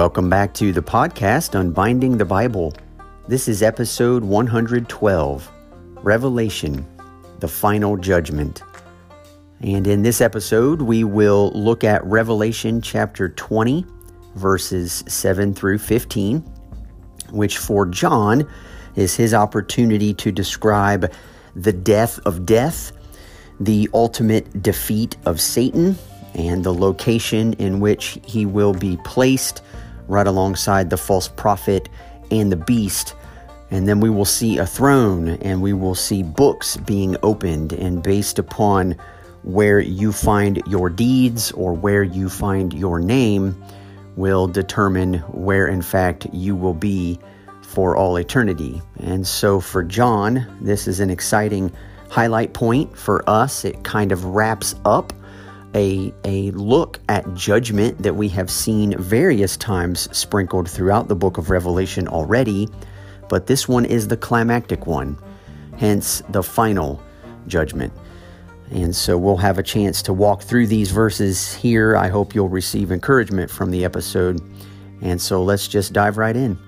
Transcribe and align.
Welcome 0.00 0.30
back 0.30 0.54
to 0.54 0.72
the 0.72 0.80
podcast 0.80 1.54
Unbinding 1.54 2.16
the 2.16 2.24
Bible. 2.24 2.72
This 3.28 3.48
is 3.48 3.62
episode 3.62 4.24
112 4.24 5.52
Revelation, 5.96 6.86
the 7.40 7.46
Final 7.46 7.98
Judgment. 7.98 8.62
And 9.60 9.86
in 9.86 10.00
this 10.00 10.22
episode, 10.22 10.80
we 10.80 11.04
will 11.04 11.52
look 11.52 11.84
at 11.84 12.02
Revelation 12.02 12.80
chapter 12.80 13.28
20, 13.28 13.84
verses 14.36 15.04
7 15.06 15.52
through 15.52 15.76
15, 15.76 16.40
which 17.32 17.58
for 17.58 17.84
John 17.84 18.48
is 18.96 19.14
his 19.14 19.34
opportunity 19.34 20.14
to 20.14 20.32
describe 20.32 21.12
the 21.54 21.74
death 21.74 22.18
of 22.20 22.46
death, 22.46 22.92
the 23.60 23.86
ultimate 23.92 24.62
defeat 24.62 25.18
of 25.26 25.42
Satan, 25.42 25.98
and 26.34 26.64
the 26.64 26.72
location 26.72 27.52
in 27.54 27.80
which 27.80 28.18
he 28.24 28.46
will 28.46 28.72
be 28.72 28.96
placed 29.04 29.60
right 30.10 30.26
alongside 30.26 30.90
the 30.90 30.96
false 30.96 31.28
prophet 31.28 31.88
and 32.30 32.52
the 32.52 32.56
beast. 32.56 33.14
And 33.70 33.86
then 33.86 34.00
we 34.00 34.10
will 34.10 34.24
see 34.24 34.58
a 34.58 34.66
throne 34.66 35.28
and 35.28 35.62
we 35.62 35.72
will 35.72 35.94
see 35.94 36.22
books 36.22 36.76
being 36.76 37.16
opened. 37.22 37.72
And 37.72 38.02
based 38.02 38.38
upon 38.38 38.96
where 39.42 39.78
you 39.78 40.12
find 40.12 40.62
your 40.66 40.90
deeds 40.90 41.52
or 41.52 41.72
where 41.72 42.02
you 42.02 42.28
find 42.28 42.74
your 42.74 42.98
name, 42.98 43.56
will 44.16 44.46
determine 44.46 45.14
where, 45.32 45.66
in 45.66 45.82
fact, 45.82 46.26
you 46.32 46.54
will 46.54 46.74
be 46.74 47.18
for 47.62 47.96
all 47.96 48.16
eternity. 48.16 48.82
And 48.98 49.26
so 49.26 49.60
for 49.60 49.82
John, 49.82 50.46
this 50.60 50.88
is 50.88 51.00
an 51.00 51.08
exciting 51.08 51.72
highlight 52.10 52.52
point. 52.52 52.96
For 52.98 53.28
us, 53.28 53.64
it 53.64 53.82
kind 53.84 54.12
of 54.12 54.24
wraps 54.24 54.74
up 54.84 55.12
a, 55.74 56.12
a 56.24 56.50
look 56.52 57.00
at 57.08 57.32
judgment 57.34 57.98
that 57.98 58.14
we 58.14 58.28
have 58.28 58.50
seen 58.50 58.96
various 58.98 59.56
times 59.56 60.08
sprinkled 60.16 60.68
throughout 60.68 61.08
the 61.08 61.14
book 61.14 61.38
of 61.38 61.50
Revelation 61.50 62.08
already, 62.08 62.68
but 63.28 63.46
this 63.46 63.68
one 63.68 63.84
is 63.84 64.08
the 64.08 64.16
climactic 64.16 64.86
one, 64.86 65.16
hence 65.76 66.22
the 66.30 66.42
final 66.42 67.02
judgment. 67.46 67.92
And 68.70 68.94
so 68.94 69.18
we'll 69.18 69.36
have 69.36 69.58
a 69.58 69.62
chance 69.62 70.02
to 70.02 70.12
walk 70.12 70.42
through 70.42 70.68
these 70.68 70.90
verses 70.90 71.54
here. 71.54 71.96
I 71.96 72.08
hope 72.08 72.34
you'll 72.34 72.48
receive 72.48 72.92
encouragement 72.92 73.50
from 73.50 73.70
the 73.70 73.84
episode. 73.84 74.40
And 75.02 75.20
so 75.20 75.42
let's 75.42 75.66
just 75.66 75.92
dive 75.92 76.18
right 76.18 76.36
in. 76.36 76.58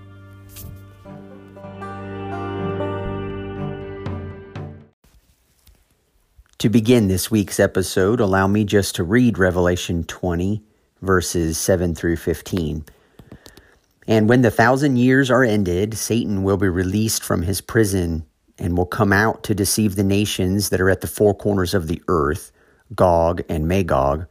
To 6.63 6.69
begin 6.69 7.09
this 7.09 7.29
week's 7.29 7.59
episode, 7.59 8.21
allow 8.21 8.47
me 8.47 8.63
just 8.63 8.95
to 8.95 9.03
read 9.03 9.37
Revelation 9.37 10.05
20, 10.05 10.63
verses 11.01 11.59
7 11.59 11.93
through 11.97 12.19
15. 12.19 12.85
And 14.07 14.29
when 14.29 14.43
the 14.43 14.51
thousand 14.53 14.97
years 14.97 15.29
are 15.29 15.43
ended, 15.43 15.95
Satan 15.95 16.45
will 16.45 16.57
be 16.57 16.69
released 16.69 17.25
from 17.25 17.43
his 17.43 17.61
prison 17.61 18.25
and 18.61 18.79
will 18.79 18.87
come 18.87 19.13
out 19.13 19.43
to 19.43 19.57
deceive 19.57 19.97
the 19.97 20.05
nations 20.05 20.69
that 20.69 20.81
are 20.81 20.89
at 20.89 21.01
the 21.01 21.09
four 21.09 21.35
corners 21.35 21.75
of 21.75 21.89
the 21.89 22.01
earth, 22.07 22.53
Gog 22.95 23.43
and 23.49 23.67
Magog, 23.67 24.27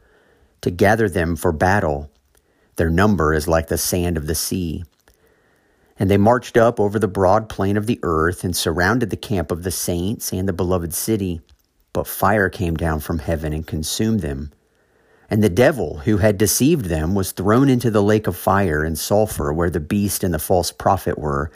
to 0.62 0.70
gather 0.70 1.10
them 1.10 1.36
for 1.36 1.52
battle. 1.52 2.10
Their 2.76 2.88
number 2.88 3.34
is 3.34 3.46
like 3.46 3.68
the 3.68 3.76
sand 3.76 4.16
of 4.16 4.26
the 4.26 4.34
sea. 4.34 4.84
And 5.98 6.10
they 6.10 6.16
marched 6.16 6.56
up 6.56 6.80
over 6.80 6.98
the 6.98 7.06
broad 7.08 7.50
plain 7.50 7.76
of 7.76 7.86
the 7.86 8.00
earth 8.02 8.42
and 8.42 8.56
surrounded 8.56 9.10
the 9.10 9.18
camp 9.18 9.50
of 9.50 9.64
the 9.64 9.70
saints 9.70 10.32
and 10.32 10.48
the 10.48 10.54
beloved 10.54 10.94
city. 10.94 11.42
But 11.92 12.06
fire 12.06 12.48
came 12.48 12.74
down 12.74 13.00
from 13.00 13.18
heaven 13.18 13.52
and 13.52 13.66
consumed 13.66 14.20
them. 14.20 14.52
And 15.28 15.42
the 15.42 15.48
devil 15.48 15.98
who 15.98 16.18
had 16.18 16.38
deceived 16.38 16.86
them 16.86 17.14
was 17.14 17.32
thrown 17.32 17.68
into 17.68 17.90
the 17.90 18.02
lake 18.02 18.26
of 18.26 18.36
fire 18.36 18.84
and 18.84 18.98
sulfur 18.98 19.52
where 19.52 19.70
the 19.70 19.80
beast 19.80 20.24
and 20.24 20.32
the 20.32 20.38
false 20.38 20.72
prophet 20.72 21.18
were, 21.18 21.50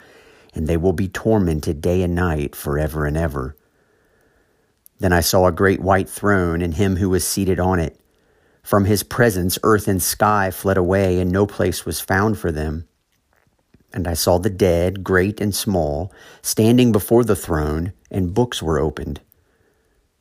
and 0.53 0.67
they 0.67 0.77
will 0.77 0.93
be 0.93 1.07
tormented 1.07 1.81
day 1.81 2.01
and 2.01 2.15
night 2.15 2.55
forever 2.55 3.05
and 3.05 3.17
ever. 3.17 3.55
Then 4.99 5.13
I 5.13 5.21
saw 5.21 5.45
a 5.45 5.51
great 5.51 5.79
white 5.79 6.09
throne 6.09 6.61
and 6.61 6.73
him 6.73 6.95
who 6.95 7.09
was 7.09 7.25
seated 7.25 7.59
on 7.59 7.79
it. 7.79 7.99
From 8.63 8.85
his 8.85 9.03
presence, 9.03 9.57
earth 9.63 9.87
and 9.87 10.01
sky 10.01 10.51
fled 10.51 10.77
away, 10.77 11.19
and 11.19 11.31
no 11.31 11.45
place 11.45 11.85
was 11.85 12.01
found 12.01 12.37
for 12.37 12.51
them. 12.51 12.87
And 13.93 14.07
I 14.07 14.13
saw 14.13 14.39
the 14.39 14.49
dead, 14.49 15.03
great 15.03 15.39
and 15.39 15.55
small, 15.55 16.11
standing 16.41 16.91
before 16.91 17.23
the 17.23 17.35
throne, 17.35 17.93
and 18.11 18.33
books 18.33 18.61
were 18.61 18.79
opened. 18.79 19.21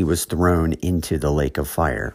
he 0.00 0.04
was 0.04 0.24
thrown 0.24 0.72
into 0.80 1.18
the 1.18 1.30
lake 1.30 1.58
of 1.58 1.68
fire. 1.68 2.14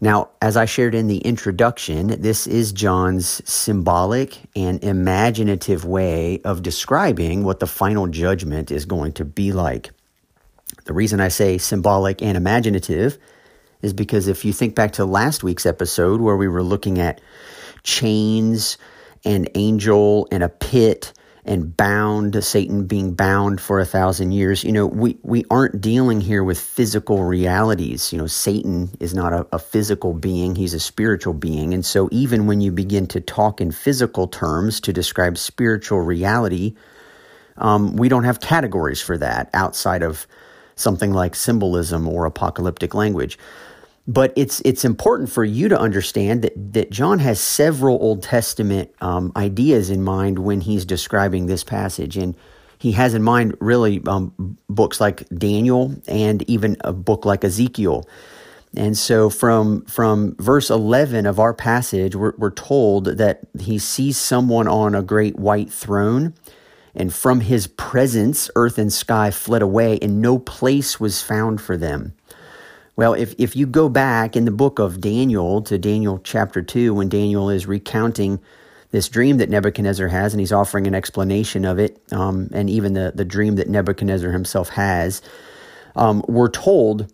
Now, 0.00 0.30
as 0.40 0.56
I 0.56 0.64
shared 0.64 0.94
in 0.94 1.08
the 1.08 1.18
introduction, 1.18 2.06
this 2.22 2.46
is 2.46 2.72
John's 2.72 3.42
symbolic 3.46 4.38
and 4.56 4.82
imaginative 4.82 5.84
way 5.84 6.40
of 6.42 6.62
describing 6.62 7.44
what 7.44 7.60
the 7.60 7.66
final 7.66 8.06
judgment 8.06 8.70
is 8.70 8.86
going 8.86 9.12
to 9.12 9.26
be 9.26 9.52
like. 9.52 9.90
The 10.86 10.94
reason 10.94 11.20
I 11.20 11.28
say 11.28 11.58
symbolic 11.58 12.22
and 12.22 12.34
imaginative 12.34 13.18
is 13.82 13.92
because 13.92 14.26
if 14.26 14.42
you 14.42 14.54
think 14.54 14.74
back 14.74 14.92
to 14.92 15.04
last 15.04 15.44
week's 15.44 15.66
episode 15.66 16.22
where 16.22 16.38
we 16.38 16.48
were 16.48 16.62
looking 16.62 16.98
at 16.98 17.20
chains, 17.82 18.78
an 19.26 19.48
angel, 19.54 20.28
and 20.32 20.42
a 20.42 20.48
pit, 20.48 21.12
and 21.46 21.76
bound, 21.76 22.42
Satan 22.42 22.86
being 22.86 23.12
bound 23.12 23.60
for 23.60 23.78
a 23.78 23.84
thousand 23.84 24.32
years. 24.32 24.64
You 24.64 24.72
know, 24.72 24.86
we, 24.86 25.18
we 25.22 25.44
aren't 25.50 25.80
dealing 25.80 26.20
here 26.20 26.42
with 26.42 26.58
physical 26.58 27.24
realities. 27.24 28.12
You 28.12 28.18
know, 28.18 28.26
Satan 28.26 28.90
is 28.98 29.14
not 29.14 29.32
a, 29.32 29.46
a, 29.52 29.58
physical 29.58 30.14
being, 30.14 30.54
he's 30.54 30.72
a 30.72 30.80
spiritual 30.80 31.34
being. 31.34 31.74
And 31.74 31.84
so, 31.84 32.08
even 32.10 32.46
when 32.46 32.60
you 32.62 32.72
begin 32.72 33.06
to 33.08 33.20
talk 33.20 33.60
in 33.60 33.72
physical 33.72 34.26
terms 34.26 34.80
to 34.80 34.92
describe 34.92 35.36
spiritual 35.36 36.00
reality, 36.00 36.74
um, 37.58 37.96
we 37.96 38.08
don't 38.08 38.24
have 38.24 38.40
categories 38.40 39.02
for 39.02 39.18
that 39.18 39.50
outside 39.52 40.02
of 40.02 40.26
something 40.76 41.12
like 41.12 41.34
symbolism 41.34 42.08
or 42.08 42.24
apocalyptic 42.24 42.94
language. 42.94 43.38
But 44.06 44.34
it's 44.36 44.60
it's 44.66 44.84
important 44.84 45.30
for 45.30 45.44
you 45.44 45.68
to 45.68 45.78
understand 45.78 46.42
that 46.42 46.72
that 46.74 46.90
John 46.90 47.20
has 47.20 47.40
several 47.40 47.96
Old 48.02 48.22
Testament 48.22 48.90
um, 49.00 49.32
ideas 49.34 49.88
in 49.88 50.02
mind 50.02 50.40
when 50.40 50.60
he's 50.60 50.84
describing 50.84 51.46
this 51.46 51.64
passage, 51.64 52.18
and 52.18 52.34
he 52.78 52.92
has 52.92 53.14
in 53.14 53.22
mind 53.22 53.56
really 53.60 54.02
um, 54.06 54.58
books 54.68 55.00
like 55.00 55.26
Daniel 55.30 55.94
and 56.06 56.42
even 56.50 56.76
a 56.80 56.92
book 56.92 57.24
like 57.24 57.44
Ezekiel. 57.44 58.06
And 58.76 58.98
so 58.98 59.30
from 59.30 59.86
from 59.86 60.36
verse 60.36 60.68
11 60.68 61.24
of 61.26 61.38
our 61.38 61.54
passage, 61.54 62.14
we're, 62.14 62.34
we're 62.36 62.50
told 62.50 63.06
that 63.06 63.40
he 63.58 63.78
sees 63.78 64.18
someone 64.18 64.68
on 64.68 64.94
a 64.94 65.02
great 65.02 65.38
white 65.38 65.72
throne, 65.72 66.34
and 66.94 67.14
from 67.14 67.40
his 67.40 67.68
presence, 67.68 68.50
earth 68.54 68.76
and 68.76 68.92
sky 68.92 69.30
fled 69.30 69.62
away, 69.62 69.98
and 70.02 70.20
no 70.20 70.38
place 70.38 71.00
was 71.00 71.22
found 71.22 71.62
for 71.62 71.78
them. 71.78 72.14
Well, 72.96 73.14
if, 73.14 73.34
if 73.38 73.56
you 73.56 73.66
go 73.66 73.88
back 73.88 74.36
in 74.36 74.44
the 74.44 74.52
book 74.52 74.78
of 74.78 75.00
Daniel 75.00 75.62
to 75.62 75.78
Daniel 75.78 76.20
chapter 76.22 76.62
2, 76.62 76.94
when 76.94 77.08
Daniel 77.08 77.50
is 77.50 77.66
recounting 77.66 78.40
this 78.90 79.08
dream 79.08 79.38
that 79.38 79.50
Nebuchadnezzar 79.50 80.06
has, 80.08 80.32
and 80.32 80.40
he's 80.40 80.52
offering 80.52 80.86
an 80.86 80.94
explanation 80.94 81.64
of 81.64 81.80
it, 81.80 82.00
um, 82.12 82.48
and 82.52 82.70
even 82.70 82.92
the, 82.92 83.12
the 83.12 83.24
dream 83.24 83.56
that 83.56 83.68
Nebuchadnezzar 83.68 84.30
himself 84.30 84.68
has, 84.70 85.22
um, 85.96 86.24
we're 86.28 86.48
told 86.48 87.12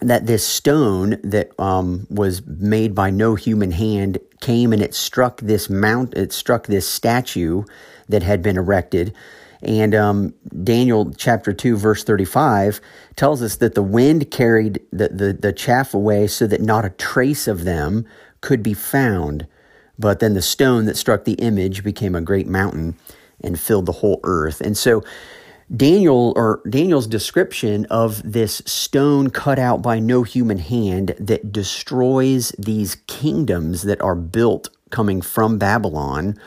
that 0.00 0.26
this 0.26 0.44
stone 0.44 1.18
that 1.22 1.50
um, 1.60 2.06
was 2.10 2.44
made 2.46 2.94
by 2.94 3.10
no 3.10 3.36
human 3.36 3.70
hand 3.70 4.18
came 4.40 4.72
and 4.72 4.82
it 4.82 4.94
struck 4.94 5.40
this 5.40 5.70
mount, 5.70 6.14
it 6.14 6.32
struck 6.32 6.66
this 6.66 6.88
statue 6.88 7.62
that 8.08 8.24
had 8.24 8.42
been 8.42 8.56
erected 8.56 9.14
and 9.62 9.94
um, 9.94 10.34
Daniel 10.62 11.12
chapter 11.16 11.52
2, 11.52 11.76
verse 11.76 12.04
35 12.04 12.80
tells 13.16 13.42
us 13.42 13.56
that 13.56 13.74
the 13.74 13.82
wind 13.82 14.30
carried 14.30 14.80
the, 14.92 15.08
the, 15.08 15.32
the 15.32 15.52
chaff 15.52 15.94
away 15.94 16.26
so 16.26 16.46
that 16.46 16.60
not 16.60 16.84
a 16.84 16.90
trace 16.90 17.48
of 17.48 17.64
them 17.64 18.06
could 18.40 18.62
be 18.62 18.74
found. 18.74 19.46
But 19.98 20.20
then 20.20 20.34
the 20.34 20.42
stone 20.42 20.84
that 20.84 20.96
struck 20.96 21.24
the 21.24 21.34
image 21.34 21.82
became 21.82 22.14
a 22.14 22.20
great 22.20 22.46
mountain 22.46 22.96
and 23.42 23.58
filled 23.58 23.86
the 23.86 23.92
whole 23.92 24.20
earth. 24.22 24.60
And 24.60 24.76
so 24.76 25.02
Daniel 25.74 26.32
or 26.34 26.62
Daniel's 26.68 27.06
description 27.06 27.84
of 27.86 28.22
this 28.30 28.62
stone 28.64 29.28
cut 29.28 29.58
out 29.58 29.82
by 29.82 29.98
no 29.98 30.22
human 30.22 30.58
hand 30.58 31.14
that 31.18 31.52
destroys 31.52 32.50
these 32.58 32.96
kingdoms 33.06 33.82
that 33.82 34.00
are 34.00 34.14
built 34.14 34.70
coming 34.90 35.20
from 35.20 35.58
Babylon, 35.58 36.38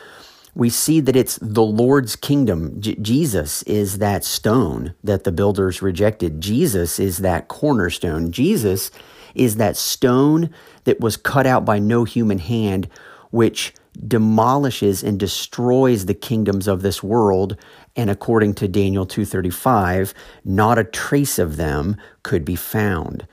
we 0.55 0.69
see 0.69 0.99
that 1.01 1.15
it's 1.15 1.39
the 1.41 1.63
Lord's 1.63 2.15
kingdom. 2.15 2.79
J- 2.81 2.95
Jesus 2.95 3.63
is 3.63 3.99
that 3.99 4.23
stone 4.23 4.93
that 5.03 5.23
the 5.23 5.31
builders 5.31 5.81
rejected. 5.81 6.41
Jesus 6.41 6.99
is 6.99 7.19
that 7.19 7.47
cornerstone. 7.47 8.31
Jesus 8.31 8.91
is 9.35 9.57
that 9.57 9.77
stone 9.77 10.49
that 10.85 10.99
was 10.99 11.17
cut 11.17 11.47
out 11.47 11.65
by 11.65 11.79
no 11.79 12.03
human 12.03 12.39
hand, 12.39 12.89
which 13.31 13.73
demolishes 14.07 15.03
and 15.03 15.19
destroys 15.19 16.05
the 16.05 16.13
kingdoms 16.13 16.67
of 16.67 16.81
this 16.81 17.03
world 17.03 17.55
and 17.95 18.09
according 18.09 18.53
to 18.55 18.67
Daniel 18.67 19.05
2:35 19.05 20.13
not 20.45 20.79
a 20.79 20.83
trace 20.83 21.37
of 21.37 21.57
them 21.57 21.95
could 22.23 22.45
be 22.45 22.55
found. 22.55 23.27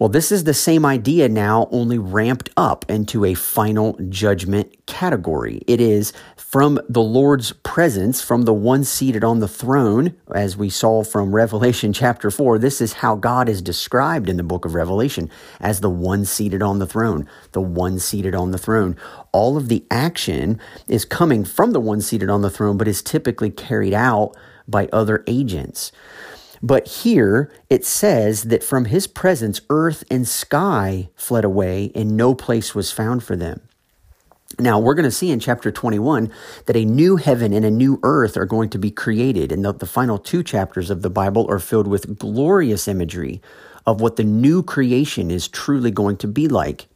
Well, 0.00 0.08
this 0.08 0.32
is 0.32 0.44
the 0.44 0.54
same 0.54 0.86
idea 0.86 1.28
now, 1.28 1.68
only 1.70 1.98
ramped 1.98 2.48
up 2.56 2.86
into 2.88 3.26
a 3.26 3.34
final 3.34 3.98
judgment 4.08 4.74
category. 4.86 5.60
It 5.66 5.78
is 5.78 6.14
from 6.38 6.80
the 6.88 7.02
Lord's 7.02 7.52
presence, 7.52 8.22
from 8.22 8.44
the 8.44 8.54
one 8.54 8.82
seated 8.82 9.22
on 9.22 9.40
the 9.40 9.46
throne, 9.46 10.16
as 10.34 10.56
we 10.56 10.70
saw 10.70 11.04
from 11.04 11.34
Revelation 11.34 11.92
chapter 11.92 12.30
4. 12.30 12.58
This 12.58 12.80
is 12.80 12.94
how 12.94 13.14
God 13.14 13.46
is 13.46 13.60
described 13.60 14.30
in 14.30 14.38
the 14.38 14.42
book 14.42 14.64
of 14.64 14.74
Revelation 14.74 15.28
as 15.60 15.80
the 15.80 15.90
one 15.90 16.24
seated 16.24 16.62
on 16.62 16.78
the 16.78 16.86
throne, 16.86 17.28
the 17.52 17.60
one 17.60 17.98
seated 17.98 18.34
on 18.34 18.52
the 18.52 18.58
throne. 18.58 18.96
All 19.32 19.58
of 19.58 19.68
the 19.68 19.84
action 19.90 20.58
is 20.88 21.04
coming 21.04 21.44
from 21.44 21.72
the 21.72 21.80
one 21.80 22.00
seated 22.00 22.30
on 22.30 22.40
the 22.40 22.48
throne, 22.48 22.78
but 22.78 22.88
is 22.88 23.02
typically 23.02 23.50
carried 23.50 23.92
out 23.92 24.34
by 24.66 24.88
other 24.94 25.22
agents. 25.26 25.92
But 26.62 26.86
here 26.86 27.50
it 27.68 27.84
says 27.84 28.44
that 28.44 28.62
from 28.62 28.86
his 28.86 29.06
presence, 29.06 29.60
earth 29.70 30.04
and 30.10 30.28
sky 30.28 31.08
fled 31.14 31.44
away, 31.44 31.90
and 31.94 32.16
no 32.16 32.34
place 32.34 32.74
was 32.74 32.92
found 32.92 33.22
for 33.22 33.36
them. 33.36 33.62
Now, 34.58 34.78
we're 34.78 34.94
going 34.94 35.04
to 35.04 35.10
see 35.10 35.30
in 35.30 35.40
chapter 35.40 35.70
21 35.70 36.30
that 36.66 36.76
a 36.76 36.84
new 36.84 37.16
heaven 37.16 37.52
and 37.52 37.64
a 37.64 37.70
new 37.70 37.98
earth 38.02 38.36
are 38.36 38.46
going 38.46 38.68
to 38.70 38.78
be 38.78 38.90
created. 38.90 39.52
And 39.52 39.64
the, 39.64 39.72
the 39.72 39.86
final 39.86 40.18
two 40.18 40.42
chapters 40.42 40.90
of 40.90 41.02
the 41.02 41.08
Bible 41.08 41.46
are 41.48 41.60
filled 41.60 41.86
with 41.86 42.18
glorious 42.18 42.86
imagery 42.88 43.40
of 43.86 44.00
what 44.00 44.16
the 44.16 44.24
new 44.24 44.62
creation 44.62 45.30
is 45.30 45.48
truly 45.48 45.90
going 45.90 46.16
to 46.18 46.28
be 46.28 46.46
like. 46.46 46.88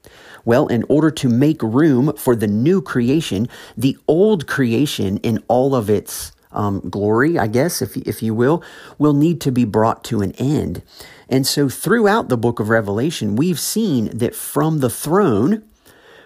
Well, 0.44 0.66
in 0.66 0.84
order 0.88 1.10
to 1.12 1.28
make 1.28 1.62
room 1.62 2.14
for 2.16 2.36
the 2.36 2.46
new 2.46 2.82
creation, 2.82 3.48
the 3.76 3.96
old 4.06 4.46
creation 4.46 5.16
in 5.18 5.42
all 5.48 5.74
of 5.74 5.88
its 5.88 6.32
um, 6.54 6.80
glory, 6.88 7.38
I 7.38 7.46
guess, 7.46 7.82
if, 7.82 7.96
if 7.96 8.22
you 8.22 8.34
will, 8.34 8.62
will 8.98 9.14
need 9.14 9.40
to 9.42 9.52
be 9.52 9.64
brought 9.64 10.04
to 10.04 10.22
an 10.22 10.32
end. 10.32 10.82
And 11.28 11.46
so 11.46 11.68
throughout 11.68 12.28
the 12.28 12.36
book 12.36 12.60
of 12.60 12.68
Revelation, 12.68 13.36
we've 13.36 13.60
seen 13.60 14.16
that 14.16 14.34
from 14.34 14.80
the 14.80 14.90
throne, 14.90 15.64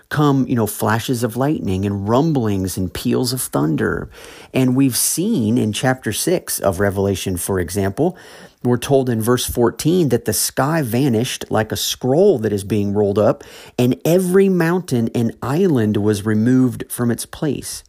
come, 0.09 0.47
you 0.47 0.55
know, 0.55 0.67
flashes 0.67 1.23
of 1.23 1.37
lightning 1.37 1.85
and 1.85 2.09
rumblings 2.09 2.77
and 2.77 2.93
peals 2.93 3.33
of 3.33 3.43
thunder. 3.43 4.09
And 4.55 4.75
we've 4.75 4.97
seen 4.97 5.59
in 5.59 5.73
chapter 5.73 6.13
6 6.13 6.61
of 6.61 6.81
Revelation, 6.81 7.37
for 7.37 7.61
example, 7.61 8.17
we're 8.65 8.79
told 8.79 9.09
in 9.09 9.21
verse 9.21 9.47
14 9.47 10.09
that 10.09 10.25
the 10.25 10.33
sky 10.33 10.83
vanished 10.83 11.45
like 11.51 11.71
a 11.71 11.77
scroll 11.77 12.39
that 12.41 12.53
is 12.53 12.65
being 12.65 12.93
rolled 12.93 13.19
up, 13.19 13.45
and 13.79 14.01
every 14.05 14.49
mountain 14.49 15.11
and 15.15 15.37
island 15.43 15.97
was 15.99 16.27
removed 16.27 16.85
from 16.91 17.11
its 17.11 17.25
place. 17.25 17.85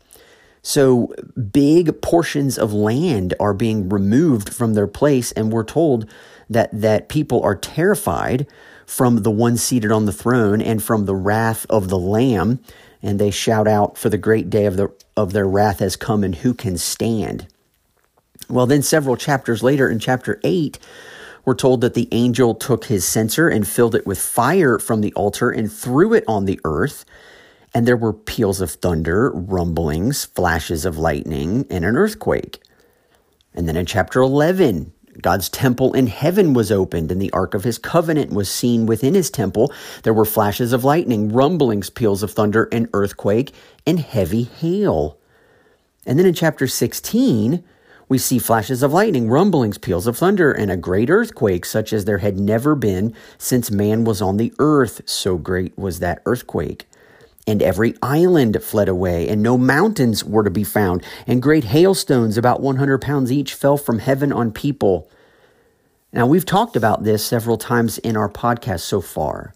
So 0.62 1.14
big 1.52 2.02
portions 2.02 2.58
of 2.58 2.74
land 2.74 3.34
are 3.40 3.54
being 3.54 3.90
removed 3.90 4.50
from 4.50 4.74
their 4.74 4.88
place, 4.88 5.32
and 5.32 5.52
we're 5.52 5.64
told 5.64 6.06
that 6.50 6.70
that 6.74 7.10
people 7.10 7.42
are 7.44 7.56
terrified 7.56 8.46
from 8.86 9.24
the 9.24 9.32
one 9.32 9.56
seated 9.56 9.92
on 9.92 10.06
the 10.06 10.12
throne 10.12 10.62
and 10.62 10.84
from 10.84 11.06
the 11.06 11.16
wrath 11.16 11.66
of 11.70 11.90
the 11.90 11.98
Lamb, 11.98 12.60
and 13.02 13.20
they 13.20 13.32
shout 13.32 13.68
out, 13.68 13.98
"For 13.98 14.10
the 14.10 14.18
great 14.18 14.50
day 14.50 14.66
of 14.66 14.76
the 14.78 14.92
of 15.16 15.32
their 15.32 15.48
wrath 15.48 15.80
has 15.80 15.96
come, 15.96 16.24
and 16.24 16.36
who 16.36 16.54
can 16.54 16.78
stand?" 16.78 17.48
Well, 18.50 18.66
then 18.66 18.82
several 18.82 19.16
chapters 19.16 19.64
later, 19.64 19.88
in 19.88 20.00
chapter 20.00 20.40
eight. 20.44 20.80
We're 21.46 21.56
told 21.56 21.82
that 21.82 21.94
the 21.94 22.10
angel 22.12 22.54
took 22.54 22.86
his 22.86 23.06
censer 23.06 23.48
and 23.48 23.68
filled 23.68 23.96
it 23.96 24.06
with 24.06 24.20
fire 24.20 24.78
from 24.78 25.02
the 25.02 25.14
altar 25.14 25.50
and 25.50 25.72
threw 25.72 26.14
it 26.14 26.24
on 26.28 26.46
the 26.46 26.60
earth 26.66 27.06
and 27.74 27.88
there 27.88 27.98
were 27.98 28.14
peals 28.14 28.62
of 28.62 28.72
thunder, 28.72 29.32
rumblings, 29.32 30.26
flashes 30.26 30.86
of 30.86 30.98
lightning, 30.98 31.66
and 31.70 31.86
an 31.86 31.96
earthquake. 31.96 32.62
And 33.54 33.68
then 33.68 33.78
in 33.78 33.86
chapter 33.86 34.22
11, 34.22 34.94
God's 35.22 35.50
temple 35.50 35.94
in 35.94 36.08
heaven 36.08 36.54
was 36.54 36.72
opened, 36.72 37.12
and 37.12 37.22
the 37.22 37.32
ark 37.32 37.54
of 37.54 37.64
his 37.64 37.78
covenant 37.78 38.32
was 38.32 38.50
seen 38.50 38.86
within 38.86 39.14
his 39.14 39.30
temple. 39.30 39.72
There 40.04 40.14
were 40.14 40.26
flashes 40.26 40.74
of 40.74 40.84
lightning, 40.84 41.30
rumblings, 41.32 41.90
peals 41.90 42.24
of 42.24 42.32
thunder, 42.32 42.70
an 42.72 42.90
earthquake, 42.94 43.54
and 43.86 44.00
heavy 44.00 44.44
hail. 44.44 45.18
And 46.06 46.18
then 46.18 46.26
in 46.26 46.34
chapter 46.34 46.68
16, 46.68 47.64
we 48.08 48.18
see 48.18 48.40
flashes 48.40 48.82
of 48.82 48.94
lightning, 48.94 49.30
rumblings, 49.30 49.78
peals 49.78 50.08
of 50.08 50.18
thunder, 50.18 50.52
and 50.52 50.72
a 50.72 50.78
great 50.78 51.10
earthquake, 51.10 51.66
such 51.66 51.94
as 51.94 52.06
there 52.06 52.18
had 52.20 52.40
never 52.40 52.74
been 52.74 53.14
since 53.38 53.70
man 53.70 54.04
was 54.04 54.22
on 54.22 54.38
the 54.38 54.54
earth. 54.58 55.02
So 55.06 55.38
great 55.38 55.78
was 55.78 56.00
that 56.00 56.22
earthquake. 56.26 56.88
And 57.48 57.62
every 57.62 57.96
island 58.02 58.62
fled 58.62 58.90
away, 58.90 59.28
and 59.28 59.42
no 59.42 59.58
mountains 59.58 60.24
were 60.24 60.44
to 60.44 60.52
be 60.52 60.64
found. 60.64 61.04
And 61.26 61.42
great 61.42 61.66
hailstones, 61.66 62.38
about 62.38 62.62
100 62.62 63.02
pounds 63.02 63.32
each, 63.32 63.54
fell 63.54 63.78
from 63.78 64.00
heaven 64.00 64.32
on 64.32 64.52
people. 64.52 65.10
Now, 66.14 66.28
we've 66.28 66.46
talked 66.46 66.76
about 66.76 67.04
this 67.04 67.26
several 67.26 67.58
times 67.58 67.98
in 68.00 68.18
our 68.18 68.30
podcast 68.30 68.82
so 68.82 69.02
far. 69.02 69.54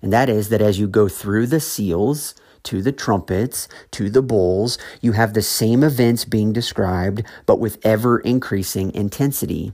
And 0.00 0.12
that 0.12 0.28
is 0.28 0.48
that 0.48 0.60
as 0.60 0.78
you 0.78 0.88
go 0.88 1.08
through 1.08 1.46
the 1.46 1.60
seals, 1.60 2.34
to 2.64 2.82
the 2.82 2.92
trumpets, 2.92 3.68
to 3.92 4.08
the 4.08 4.22
bowls, 4.22 4.78
you 5.00 5.12
have 5.12 5.34
the 5.34 5.42
same 5.42 5.82
events 5.82 6.24
being 6.24 6.52
described, 6.52 7.22
but 7.46 7.58
with 7.58 7.78
ever 7.84 8.20
increasing 8.20 8.94
intensity. 8.94 9.72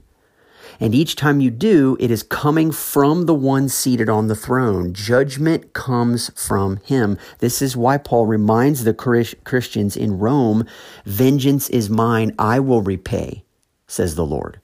And 0.79 0.95
each 0.95 1.15
time 1.15 1.41
you 1.41 1.51
do, 1.51 1.97
it 1.99 2.09
is 2.09 2.23
coming 2.23 2.71
from 2.71 3.25
the 3.25 3.33
one 3.33 3.67
seated 3.67 4.07
on 4.07 4.27
the 4.27 4.35
throne. 4.35 4.93
Judgment 4.93 5.73
comes 5.73 6.31
from 6.35 6.77
him. 6.77 7.17
This 7.39 7.61
is 7.61 7.75
why 7.75 7.97
Paul 7.97 8.25
reminds 8.25 8.83
the 8.83 8.93
Christians 8.93 9.97
in 9.97 10.19
Rome 10.19 10.65
Vengeance 11.05 11.69
is 11.69 11.89
mine, 11.89 12.33
I 12.39 12.61
will 12.61 12.81
repay, 12.81 13.43
says 13.87 14.15
the 14.15 14.25
Lord. 14.25 14.61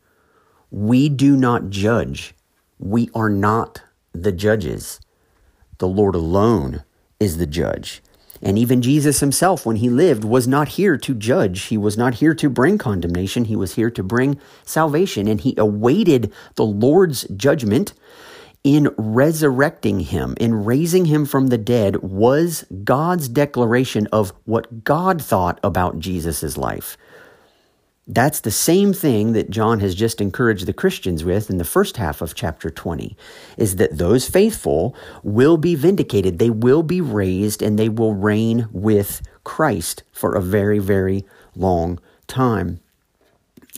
We 0.71 1.09
do 1.09 1.35
not 1.35 1.69
judge. 1.69 2.33
We 2.79 3.09
are 3.13 3.29
not 3.29 3.81
the 4.13 4.31
judges. 4.31 5.01
The 5.79 5.87
Lord 5.87 6.15
alone 6.15 6.83
is 7.19 7.37
the 7.37 7.47
judge. 7.47 8.01
And 8.41 8.59
even 8.59 8.81
Jesus 8.81 9.21
himself, 9.21 9.65
when 9.65 9.77
he 9.77 9.89
lived, 9.89 10.23
was 10.23 10.47
not 10.47 10.69
here 10.69 10.97
to 10.97 11.15
judge. 11.15 11.63
He 11.63 11.77
was 11.77 11.97
not 11.97 12.15
here 12.15 12.35
to 12.35 12.49
bring 12.49 12.77
condemnation. 12.77 13.45
He 13.45 13.55
was 13.55 13.75
here 13.75 13.89
to 13.91 14.03
bring 14.03 14.39
salvation. 14.63 15.27
And 15.27 15.41
he 15.41 15.55
awaited 15.57 16.31
the 16.55 16.65
Lord's 16.65 17.23
judgment 17.29 17.93
in 18.63 18.89
resurrecting 18.97 19.99
him, 20.01 20.35
in 20.39 20.65
raising 20.65 21.05
him 21.05 21.25
from 21.25 21.47
the 21.47 21.57
dead, 21.57 21.97
was 21.97 22.65
God's 22.83 23.27
declaration 23.29 24.07
of 24.11 24.33
what 24.45 24.83
God 24.83 25.21
thought 25.21 25.59
about 25.63 25.99
Jesus' 25.99 26.57
life. 26.57 26.97
That's 28.07 28.41
the 28.41 28.51
same 28.51 28.93
thing 28.93 29.33
that 29.33 29.49
John 29.49 29.79
has 29.79 29.95
just 29.95 30.21
encouraged 30.21 30.67
the 30.67 30.73
Christians 30.73 31.23
with 31.23 31.49
in 31.49 31.57
the 31.57 31.63
first 31.63 31.97
half 31.97 32.21
of 32.21 32.35
chapter 32.35 32.69
20 32.69 33.17
is 33.57 33.77
that 33.77 33.97
those 33.97 34.29
faithful 34.29 34.95
will 35.23 35.57
be 35.57 35.73
vindicated, 35.73 36.37
they 36.37 36.51
will 36.51 36.83
be 36.83 37.01
raised, 37.01 37.63
and 37.63 37.79
they 37.79 37.89
will 37.89 38.13
reign 38.13 38.67
with 38.71 39.23
Christ 39.43 40.03
for 40.11 40.35
a 40.35 40.41
very, 40.41 40.77
very 40.77 41.25
long 41.55 41.99
time. 42.27 42.79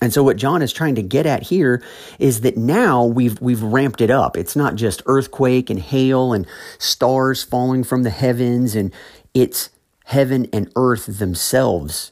And 0.01 0.11
so 0.11 0.23
what 0.23 0.37
John 0.37 0.61
is 0.61 0.73
trying 0.73 0.95
to 0.95 1.01
get 1.01 1.25
at 1.25 1.43
here 1.43 1.81
is 2.19 2.41
that 2.41 2.57
now 2.57 3.05
we've 3.05 3.39
we've 3.41 3.63
ramped 3.63 4.01
it 4.01 4.11
up. 4.11 4.37
It's 4.37 4.55
not 4.55 4.75
just 4.75 5.01
earthquake 5.05 5.69
and 5.69 5.79
hail 5.79 6.33
and 6.33 6.45
stars 6.77 7.43
falling 7.43 7.83
from 7.83 8.03
the 8.03 8.11
heavens 8.11 8.75
and 8.75 8.93
it's 9.33 9.69
heaven 10.05 10.47
and 10.51 10.71
earth 10.75 11.17
themselves 11.17 12.11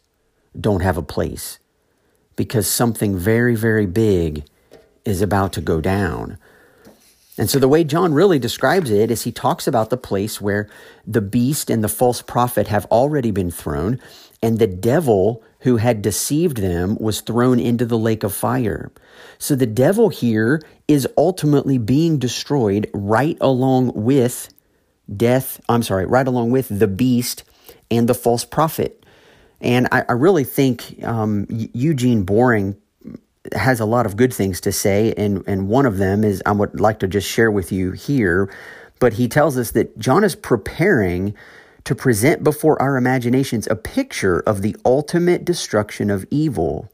don't 0.59 0.81
have 0.81 0.97
a 0.97 1.03
place 1.03 1.59
because 2.35 2.67
something 2.67 3.17
very, 3.17 3.55
very 3.55 3.85
big 3.85 4.43
is 5.03 5.21
about 5.21 5.53
to 5.53 5.61
go 5.61 5.81
down. 5.81 6.37
And 7.37 7.49
so, 7.49 7.59
the 7.59 7.67
way 7.67 7.83
John 7.83 8.13
really 8.13 8.39
describes 8.39 8.89
it 8.89 9.11
is 9.11 9.23
he 9.23 9.31
talks 9.31 9.67
about 9.67 9.89
the 9.89 9.97
place 9.97 10.39
where 10.39 10.69
the 11.05 11.21
beast 11.21 11.69
and 11.69 11.83
the 11.83 11.89
false 11.89 12.21
prophet 12.21 12.67
have 12.67 12.85
already 12.85 13.31
been 13.31 13.51
thrown, 13.51 13.99
and 14.41 14.57
the 14.57 14.67
devil 14.67 15.43
who 15.59 15.77
had 15.77 16.01
deceived 16.01 16.57
them 16.57 16.95
was 16.97 17.21
thrown 17.21 17.59
into 17.59 17.85
the 17.85 17.97
lake 17.97 18.23
of 18.23 18.33
fire. 18.33 18.89
So, 19.37 19.53
the 19.55 19.65
devil 19.65 20.07
here 20.07 20.61
is 20.87 21.07
ultimately 21.17 21.77
being 21.77 22.19
destroyed 22.19 22.89
right 22.93 23.37
along 23.41 23.91
with 23.95 24.53
death. 25.13 25.59
I'm 25.67 25.83
sorry, 25.83 26.05
right 26.05 26.27
along 26.27 26.51
with 26.51 26.67
the 26.69 26.87
beast 26.87 27.43
and 27.91 28.07
the 28.07 28.13
false 28.13 28.45
prophet. 28.45 29.04
And 29.61 29.87
I, 29.91 30.03
I 30.09 30.13
really 30.13 30.43
think 30.43 31.03
um, 31.03 31.47
Eugene 31.49 32.23
Boring 32.23 32.75
has 33.53 33.79
a 33.79 33.85
lot 33.85 34.05
of 34.05 34.17
good 34.17 34.33
things 34.33 34.59
to 34.61 34.71
say, 34.71 35.13
and, 35.17 35.43
and 35.47 35.67
one 35.67 35.85
of 35.85 35.97
them 35.97 36.23
is 36.23 36.41
I 36.45 36.51
would 36.51 36.79
like 36.79 36.99
to 36.99 37.07
just 37.07 37.29
share 37.29 37.51
with 37.51 37.71
you 37.71 37.91
here. 37.91 38.51
But 38.99 39.13
he 39.13 39.27
tells 39.27 39.57
us 39.57 39.71
that 39.71 39.97
John 39.99 40.23
is 40.23 40.35
preparing 40.35 41.35
to 41.83 41.95
present 41.95 42.43
before 42.43 42.81
our 42.81 42.97
imaginations 42.97 43.67
a 43.67 43.75
picture 43.75 44.39
of 44.41 44.61
the 44.61 44.75
ultimate 44.83 45.45
destruction 45.45 46.09
of 46.09 46.25
evil. 46.31 46.91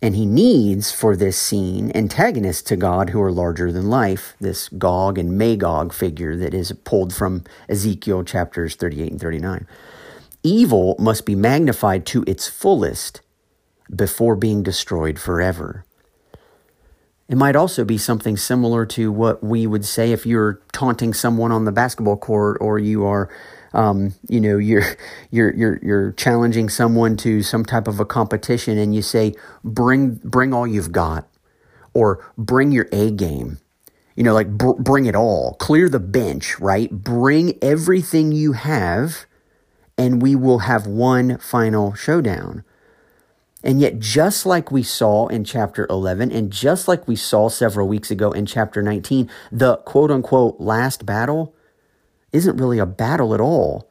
And 0.00 0.16
he 0.16 0.26
needs 0.26 0.90
for 0.90 1.14
this 1.14 1.38
scene 1.38 1.92
antagonists 1.94 2.62
to 2.62 2.76
God 2.76 3.10
who 3.10 3.22
are 3.22 3.30
larger 3.30 3.70
than 3.70 3.88
life, 3.88 4.34
this 4.40 4.68
Gog 4.68 5.16
and 5.16 5.38
Magog 5.38 5.92
figure 5.92 6.36
that 6.36 6.52
is 6.52 6.72
pulled 6.84 7.14
from 7.14 7.44
Ezekiel 7.68 8.24
chapters 8.24 8.74
38 8.74 9.12
and 9.12 9.20
39. 9.20 9.66
Evil 10.42 10.96
must 10.98 11.24
be 11.24 11.34
magnified 11.34 12.04
to 12.06 12.24
its 12.26 12.48
fullest 12.48 13.20
before 13.94 14.34
being 14.34 14.62
destroyed 14.62 15.18
forever. 15.18 15.84
It 17.28 17.36
might 17.36 17.56
also 17.56 17.84
be 17.84 17.96
something 17.96 18.36
similar 18.36 18.84
to 18.86 19.12
what 19.12 19.42
we 19.42 19.66
would 19.66 19.84
say 19.84 20.12
if 20.12 20.26
you're 20.26 20.60
taunting 20.72 21.14
someone 21.14 21.52
on 21.52 21.64
the 21.64 21.72
basketball 21.72 22.16
court 22.16 22.58
or 22.60 22.78
you 22.78 23.04
are 23.04 23.30
um, 23.72 24.14
you 24.28 24.40
know 24.40 24.58
you're 24.58 24.84
you're 25.30 25.54
you're 25.54 25.78
you're 25.82 26.12
challenging 26.12 26.68
someone 26.68 27.16
to 27.18 27.42
some 27.42 27.64
type 27.64 27.88
of 27.88 28.00
a 28.00 28.04
competition 28.04 28.76
and 28.78 28.94
you 28.94 29.02
say 29.02 29.34
bring 29.64 30.16
bring 30.16 30.52
all 30.52 30.66
you've 30.66 30.92
got 30.92 31.28
or 31.94 32.22
bring 32.36 32.72
your 32.72 32.88
A 32.92 33.10
game. 33.10 33.58
You 34.16 34.24
know 34.24 34.34
like 34.34 34.50
br- 34.50 34.72
bring 34.72 35.06
it 35.06 35.14
all. 35.16 35.54
Clear 35.54 35.88
the 35.88 36.00
bench 36.00 36.58
right? 36.60 36.90
Bring 36.90 37.56
everything 37.62 38.32
you 38.32 38.52
have 38.52 39.24
and 39.96 40.22
we 40.22 40.34
will 40.34 40.60
have 40.60 40.86
one 40.86 41.38
final 41.38 41.94
showdown 41.94 42.64
and 43.64 43.80
yet, 43.80 44.00
just 44.00 44.44
like 44.44 44.72
we 44.72 44.82
saw 44.82 45.28
in 45.28 45.44
chapter 45.44 45.86
11, 45.88 46.32
and 46.32 46.50
just 46.50 46.88
like 46.88 47.06
we 47.06 47.14
saw 47.14 47.48
several 47.48 47.86
weeks 47.86 48.10
ago 48.10 48.32
in 48.32 48.44
chapter 48.44 48.82
19, 48.82 49.30
the 49.52 49.76
quote 49.78 50.10
unquote 50.10 50.58
last 50.58 51.06
battle 51.06 51.54
isn't 52.32 52.56
really 52.56 52.78
a 52.78 52.86
battle 52.86 53.34
at 53.34 53.40
all 53.40 53.88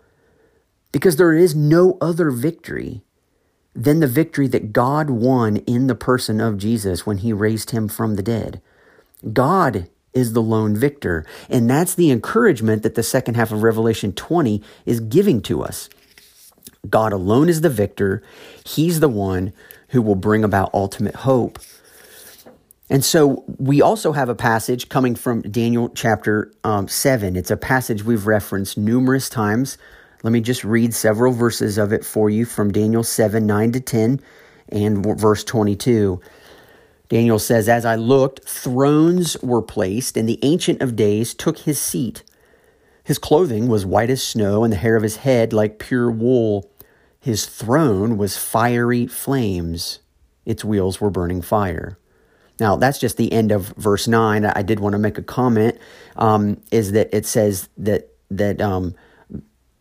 because 0.92 1.16
there 1.16 1.34
is 1.34 1.56
no 1.56 1.98
other 2.02 2.32
victory 2.32 3.02
than 3.74 4.02
the 4.02 4.08
victory 4.08 4.48
that 4.48 4.74
God 4.74 5.10
won 5.10 5.58
in 5.58 5.88
the 5.88 5.96
person 5.96 6.42
of 6.42 6.58
Jesus 6.58 7.06
when 7.06 7.20
he 7.20 7.32
raised 7.32 7.72
him 7.72 7.88
from 7.88 8.16
the 8.16 8.24
dead. 8.24 8.62
God 9.32 9.88
is 10.14 10.34
the 10.34 10.42
lone 10.42 10.76
victor. 10.76 11.26
And 11.50 11.70
that's 11.70 11.96
the 11.96 12.12
encouragement 12.12 12.84
that 12.84 12.96
the 12.96 13.04
second 13.04 13.36
half 13.36 13.52
of 13.52 13.64
Revelation 13.64 14.14
20 14.14 14.62
is 14.86 15.00
giving 15.00 15.42
to 15.44 15.64
us. 15.64 15.90
God 16.90 17.14
alone 17.14 17.48
is 17.50 17.62
the 17.62 17.70
victor. 17.70 18.24
He's 18.66 19.00
the 19.00 19.10
one 19.10 19.54
who 19.90 20.02
will 20.02 20.16
bring 20.16 20.44
about 20.44 20.74
ultimate 20.74 21.16
hope. 21.16 21.60
And 22.90 23.06
so 23.06 23.46
we 23.58 23.82
also 23.82 24.12
have 24.12 24.28
a 24.28 24.36
passage 24.36 24.90
coming 24.90 25.16
from 25.16 25.44
Daniel 25.44 25.90
chapter 25.90 26.52
um, 26.64 26.90
7. 26.90 27.38
It's 27.38 27.52
a 27.52 27.56
passage 27.56 28.04
we've 28.04 28.28
referenced 28.28 28.78
numerous 28.78 29.30
times. 29.30 29.78
Let 30.24 30.34
me 30.34 30.42
just 30.42 30.64
read 30.64 30.94
several 30.94 31.32
verses 31.32 31.78
of 31.78 31.94
it 31.94 32.04
for 32.04 32.30
you 32.30 32.46
from 32.46 32.72
Daniel 32.72 33.04
7 33.04 33.46
9 33.46 33.72
to 33.72 33.80
10 33.80 34.20
and 34.70 35.06
verse 35.20 35.44
22. 35.44 36.20
Daniel 37.12 37.40
says, 37.40 37.68
As 37.68 37.84
I 37.84 37.96
looked, 37.96 38.48
thrones 38.48 39.36
were 39.44 39.62
placed, 39.62 40.16
and 40.16 40.30
the 40.30 40.40
Ancient 40.44 40.82
of 40.82 40.96
Days 40.96 41.34
took 41.34 41.58
his 41.58 41.78
seat. 41.78 42.24
His 43.04 43.18
clothing 43.18 43.68
was 43.68 43.86
white 43.86 44.10
as 44.10 44.24
snow, 44.24 44.64
and 44.64 44.72
the 44.72 44.78
hair 44.78 44.96
of 44.96 45.04
his 45.04 45.18
head 45.18 45.52
like 45.52 45.78
pure 45.78 46.10
wool. 46.10 46.72
His 47.20 47.46
throne 47.46 48.16
was 48.16 48.38
fiery 48.38 49.08
flames, 49.08 50.00
its 50.46 50.64
wheels 50.64 51.02
were 51.02 51.10
burning 51.10 51.42
fire. 51.42 52.00
Now, 52.62 52.78
that's 52.78 52.98
just 52.98 53.18
the 53.18 53.34
end 53.34 53.52
of 53.52 53.74
verse 53.76 54.08
9. 54.08 54.46
I 54.46 54.62
did 54.62 54.80
want 54.80 54.94
to 54.94 55.00
make 55.00 55.18
a 55.18 55.24
comment 55.24 55.78
um, 56.16 56.62
is 56.72 56.94
that 56.94 57.14
it 57.14 57.26
says 57.26 57.68
that, 57.76 58.16
that 58.30 58.62
um, 58.62 58.96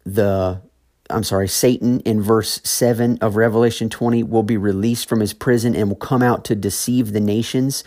the, 0.04 0.62
I'm 1.10 1.24
sorry, 1.24 1.48
Satan 1.48 2.00
in 2.00 2.22
verse 2.22 2.60
7 2.64 3.18
of 3.20 3.36
Revelation 3.36 3.88
20 3.88 4.22
will 4.22 4.42
be 4.42 4.56
released 4.56 5.08
from 5.08 5.20
his 5.20 5.32
prison 5.32 5.74
and 5.74 5.88
will 5.88 5.96
come 5.96 6.22
out 6.22 6.44
to 6.46 6.54
deceive 6.54 7.12
the 7.12 7.20
nations. 7.20 7.84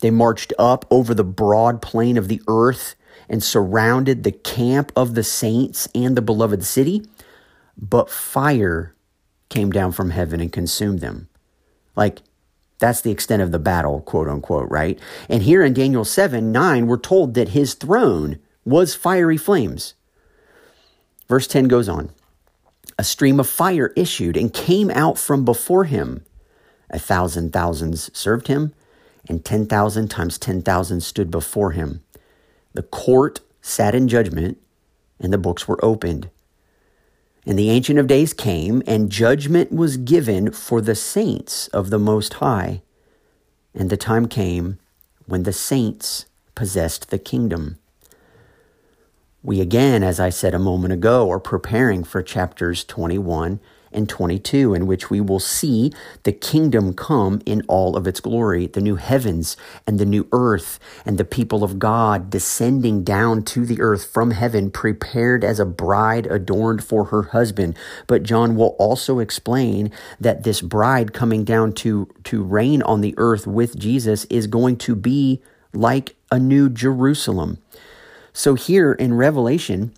They 0.00 0.10
marched 0.10 0.52
up 0.58 0.84
over 0.90 1.14
the 1.14 1.24
broad 1.24 1.82
plain 1.82 2.16
of 2.16 2.28
the 2.28 2.42
earth 2.48 2.94
and 3.28 3.42
surrounded 3.42 4.22
the 4.22 4.32
camp 4.32 4.92
of 4.94 5.14
the 5.14 5.24
saints 5.24 5.88
and 5.94 6.16
the 6.16 6.22
beloved 6.22 6.64
city, 6.64 7.02
but 7.76 8.10
fire 8.10 8.94
came 9.48 9.70
down 9.70 9.92
from 9.92 10.10
heaven 10.10 10.40
and 10.40 10.52
consumed 10.52 11.00
them. 11.00 11.28
Like, 11.94 12.20
that's 12.78 13.00
the 13.00 13.10
extent 13.10 13.42
of 13.42 13.52
the 13.52 13.58
battle, 13.58 14.00
quote 14.02 14.28
unquote, 14.28 14.70
right? 14.70 14.98
And 15.28 15.42
here 15.42 15.64
in 15.64 15.72
Daniel 15.72 16.04
7 16.04 16.52
9, 16.52 16.86
we're 16.86 16.98
told 16.98 17.34
that 17.34 17.50
his 17.50 17.74
throne 17.74 18.38
was 18.64 18.94
fiery 18.94 19.36
flames. 19.36 19.94
Verse 21.28 21.46
10 21.46 21.68
goes 21.68 21.88
on 21.88 22.10
A 22.98 23.04
stream 23.04 23.38
of 23.38 23.48
fire 23.48 23.92
issued 23.94 24.36
and 24.36 24.52
came 24.52 24.90
out 24.90 25.18
from 25.18 25.44
before 25.44 25.84
him. 25.84 26.24
A 26.90 26.98
thousand 26.98 27.52
thousands 27.52 28.10
served 28.16 28.48
him, 28.48 28.72
and 29.28 29.44
10,000 29.44 30.08
times 30.08 30.38
10,000 30.38 31.00
stood 31.02 31.30
before 31.30 31.72
him. 31.72 32.02
The 32.74 32.82
court 32.82 33.40
sat 33.60 33.94
in 33.94 34.08
judgment, 34.08 34.58
and 35.20 35.32
the 35.32 35.38
books 35.38 35.66
were 35.66 35.84
opened. 35.84 36.30
And 37.44 37.58
the 37.58 37.70
Ancient 37.70 37.98
of 37.98 38.06
Days 38.06 38.32
came, 38.32 38.82
and 38.86 39.10
judgment 39.10 39.72
was 39.72 39.96
given 39.96 40.52
for 40.52 40.80
the 40.80 40.94
saints 40.94 41.68
of 41.68 41.90
the 41.90 41.98
Most 41.98 42.34
High. 42.34 42.82
And 43.74 43.90
the 43.90 43.96
time 43.96 44.26
came 44.26 44.78
when 45.26 45.42
the 45.42 45.52
saints 45.52 46.26
possessed 46.54 47.10
the 47.10 47.18
kingdom. 47.18 47.78
We 49.46 49.60
again, 49.60 50.02
as 50.02 50.18
I 50.18 50.30
said 50.30 50.54
a 50.54 50.58
moment 50.58 50.92
ago, 50.92 51.30
are 51.30 51.38
preparing 51.38 52.02
for 52.02 52.20
chapters 52.20 52.82
21 52.82 53.60
and 53.92 54.08
22, 54.08 54.74
in 54.74 54.88
which 54.88 55.08
we 55.08 55.20
will 55.20 55.38
see 55.38 55.92
the 56.24 56.32
kingdom 56.32 56.94
come 56.94 57.40
in 57.46 57.62
all 57.68 57.96
of 57.96 58.08
its 58.08 58.18
glory, 58.18 58.66
the 58.66 58.80
new 58.80 58.96
heavens 58.96 59.56
and 59.86 60.00
the 60.00 60.04
new 60.04 60.26
earth, 60.32 60.80
and 61.04 61.16
the 61.16 61.24
people 61.24 61.62
of 61.62 61.78
God 61.78 62.28
descending 62.28 63.04
down 63.04 63.44
to 63.44 63.64
the 63.64 63.80
earth 63.80 64.10
from 64.10 64.32
heaven, 64.32 64.68
prepared 64.68 65.44
as 65.44 65.60
a 65.60 65.64
bride 65.64 66.26
adorned 66.26 66.82
for 66.82 67.04
her 67.04 67.22
husband. 67.22 67.78
But 68.08 68.24
John 68.24 68.56
will 68.56 68.74
also 68.80 69.20
explain 69.20 69.92
that 70.18 70.42
this 70.42 70.60
bride 70.60 71.12
coming 71.12 71.44
down 71.44 71.72
to, 71.74 72.12
to 72.24 72.42
reign 72.42 72.82
on 72.82 73.00
the 73.00 73.14
earth 73.16 73.46
with 73.46 73.78
Jesus 73.78 74.24
is 74.24 74.48
going 74.48 74.78
to 74.78 74.96
be 74.96 75.40
like 75.72 76.16
a 76.32 76.40
new 76.40 76.68
Jerusalem. 76.68 77.58
So 78.36 78.52
here 78.52 78.92
in 78.92 79.14
Revelation, 79.14 79.94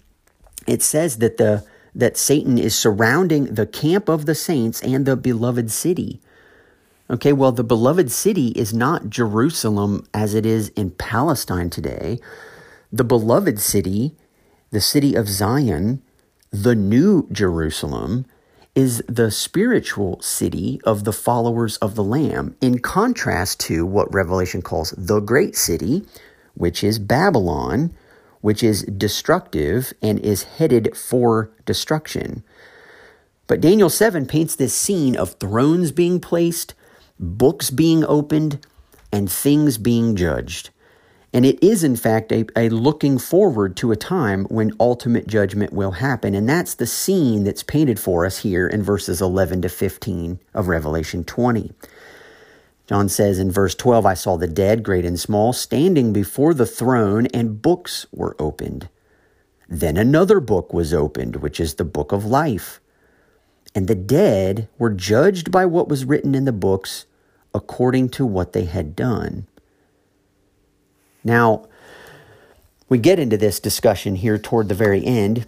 it 0.65 0.81
says 0.81 1.19
that 1.19 1.39
the 1.39 1.65
that 1.93 2.17
Satan 2.17 2.57
is 2.57 2.79
surrounding 2.79 3.47
the 3.47 3.67
camp 3.67 4.09
of 4.09 4.27
the 4.27 4.35
saints 4.37 4.81
and 4.81 5.05
the 5.05 5.17
beloved 5.17 5.73
city. 5.73 6.21
Okay, 7.11 7.33
well, 7.33 7.51
the 7.51 7.65
beloved 7.65 8.13
city 8.13 8.49
is 8.51 8.73
not 8.73 9.11
Jerusalem 9.11 10.07
as 10.15 10.35
it 10.35 10.47
is 10.47 10.69
in 10.77 10.93
Palestine 10.93 11.69
today. 11.69 12.21
The 12.93 13.03
beloved 13.03 13.59
city, 13.59 14.15
the 14.71 14.81
city 14.81 15.17
of 15.17 15.29
Zion, 15.29 16.01
the 16.53 16.77
new 16.77 17.27
Jerusalem, 17.33 18.25
is 18.77 19.03
the 19.09 19.33
spiritual 19.33 20.23
city 20.23 20.81
of 20.85 21.03
the 21.03 21.13
followers 21.13 21.77
of 21.79 21.97
the 21.97 22.05
Lamb, 22.05 22.57
in 22.61 22.79
contrast 22.79 23.59
to 23.61 23.85
what 23.85 24.15
Revelation 24.15 24.63
calls 24.63 24.95
the 24.97 25.19
great 25.19 25.57
city, 25.57 26.05
which 26.55 26.85
is 26.85 27.01
Babylon, 27.01 27.93
which 28.41 28.63
is 28.63 28.83
destructive 28.83 29.93
and 30.03 30.19
is 30.21 30.45
headed 30.45 30.97
for 30.97 31.51
destruction. 31.65 32.45
But 33.47 33.61
Daniel 33.61 33.91
7 33.91 34.27
paints 34.27 34.55
this 34.55 34.75
scene 34.75 35.17
of 35.17 35.35
thrones 35.35 35.91
being 35.91 36.21
placed, 36.21 36.75
books 37.19 37.71
being 37.71 38.05
opened, 38.05 38.65
and 39.11 39.31
things 39.31 39.79
being 39.79 40.17
judged. 40.17 40.71
And 41.33 41.45
it 41.45 41.63
is, 41.63 41.85
in 41.85 41.97
fact, 41.97 42.33
a, 42.33 42.47
a 42.57 42.71
looking 42.71 43.19
forward 43.19 43.77
to 43.79 43.93
a 43.93 43.97
time 43.97 44.45
when 44.45 44.73
ultimate 44.81 45.27
judgment 45.27 45.73
will 45.73 45.93
happen. 45.93 46.35
And 46.35 46.49
that's 46.49 46.75
the 46.75 46.87
scene 46.87 47.45
that's 47.45 47.63
painted 47.63 48.01
for 48.01 48.25
us 48.25 48.39
here 48.39 48.67
in 48.67 48.83
verses 48.83 49.21
11 49.21 49.63
to 49.63 49.69
15 49.69 50.41
of 50.55 50.69
Revelation 50.69 51.25
20. 51.25 51.73
John 52.89 53.11
says 53.11 53.39
in 53.39 53.51
verse 53.51 53.75
12, 53.75 54.07
I 54.07 54.15
saw 54.15 54.39
the 54.39 54.47
dead, 54.47 54.83
great 54.83 55.05
and 55.05 55.21
small, 55.21 55.53
standing 55.53 56.13
before 56.13 56.55
the 56.55 56.65
throne, 56.65 57.27
and 57.27 57.61
books 57.61 58.07
were 58.11 58.35
opened. 58.39 58.89
Then 59.69 59.99
another 59.99 60.41
book 60.41 60.73
was 60.73 60.95
opened, 60.95 61.37
which 61.37 61.61
is 61.61 61.75
the 61.75 61.85
book 61.85 62.13
of 62.13 62.25
life. 62.25 62.81
And 63.75 63.89
the 63.89 63.95
dead 63.95 64.69
were 64.79 64.89
judged 64.89 65.51
by 65.51 65.67
what 65.67 65.89
was 65.89 66.07
written 66.07 66.35
in 66.35 66.47
the 66.47 66.53
books 66.53 67.05
according 67.53 68.09
to 68.11 68.25
what 68.25 68.55
they 68.55 68.65
had 68.65 68.97
done. 68.97 69.47
Now, 71.23 71.69
we 72.89 72.97
get 72.97 73.19
into 73.19 73.37
this 73.37 73.61
discussion 73.61 74.17
here 74.17 74.39
toward 74.39 74.71
the 74.71 74.75
very 74.75 75.05
end, 75.05 75.47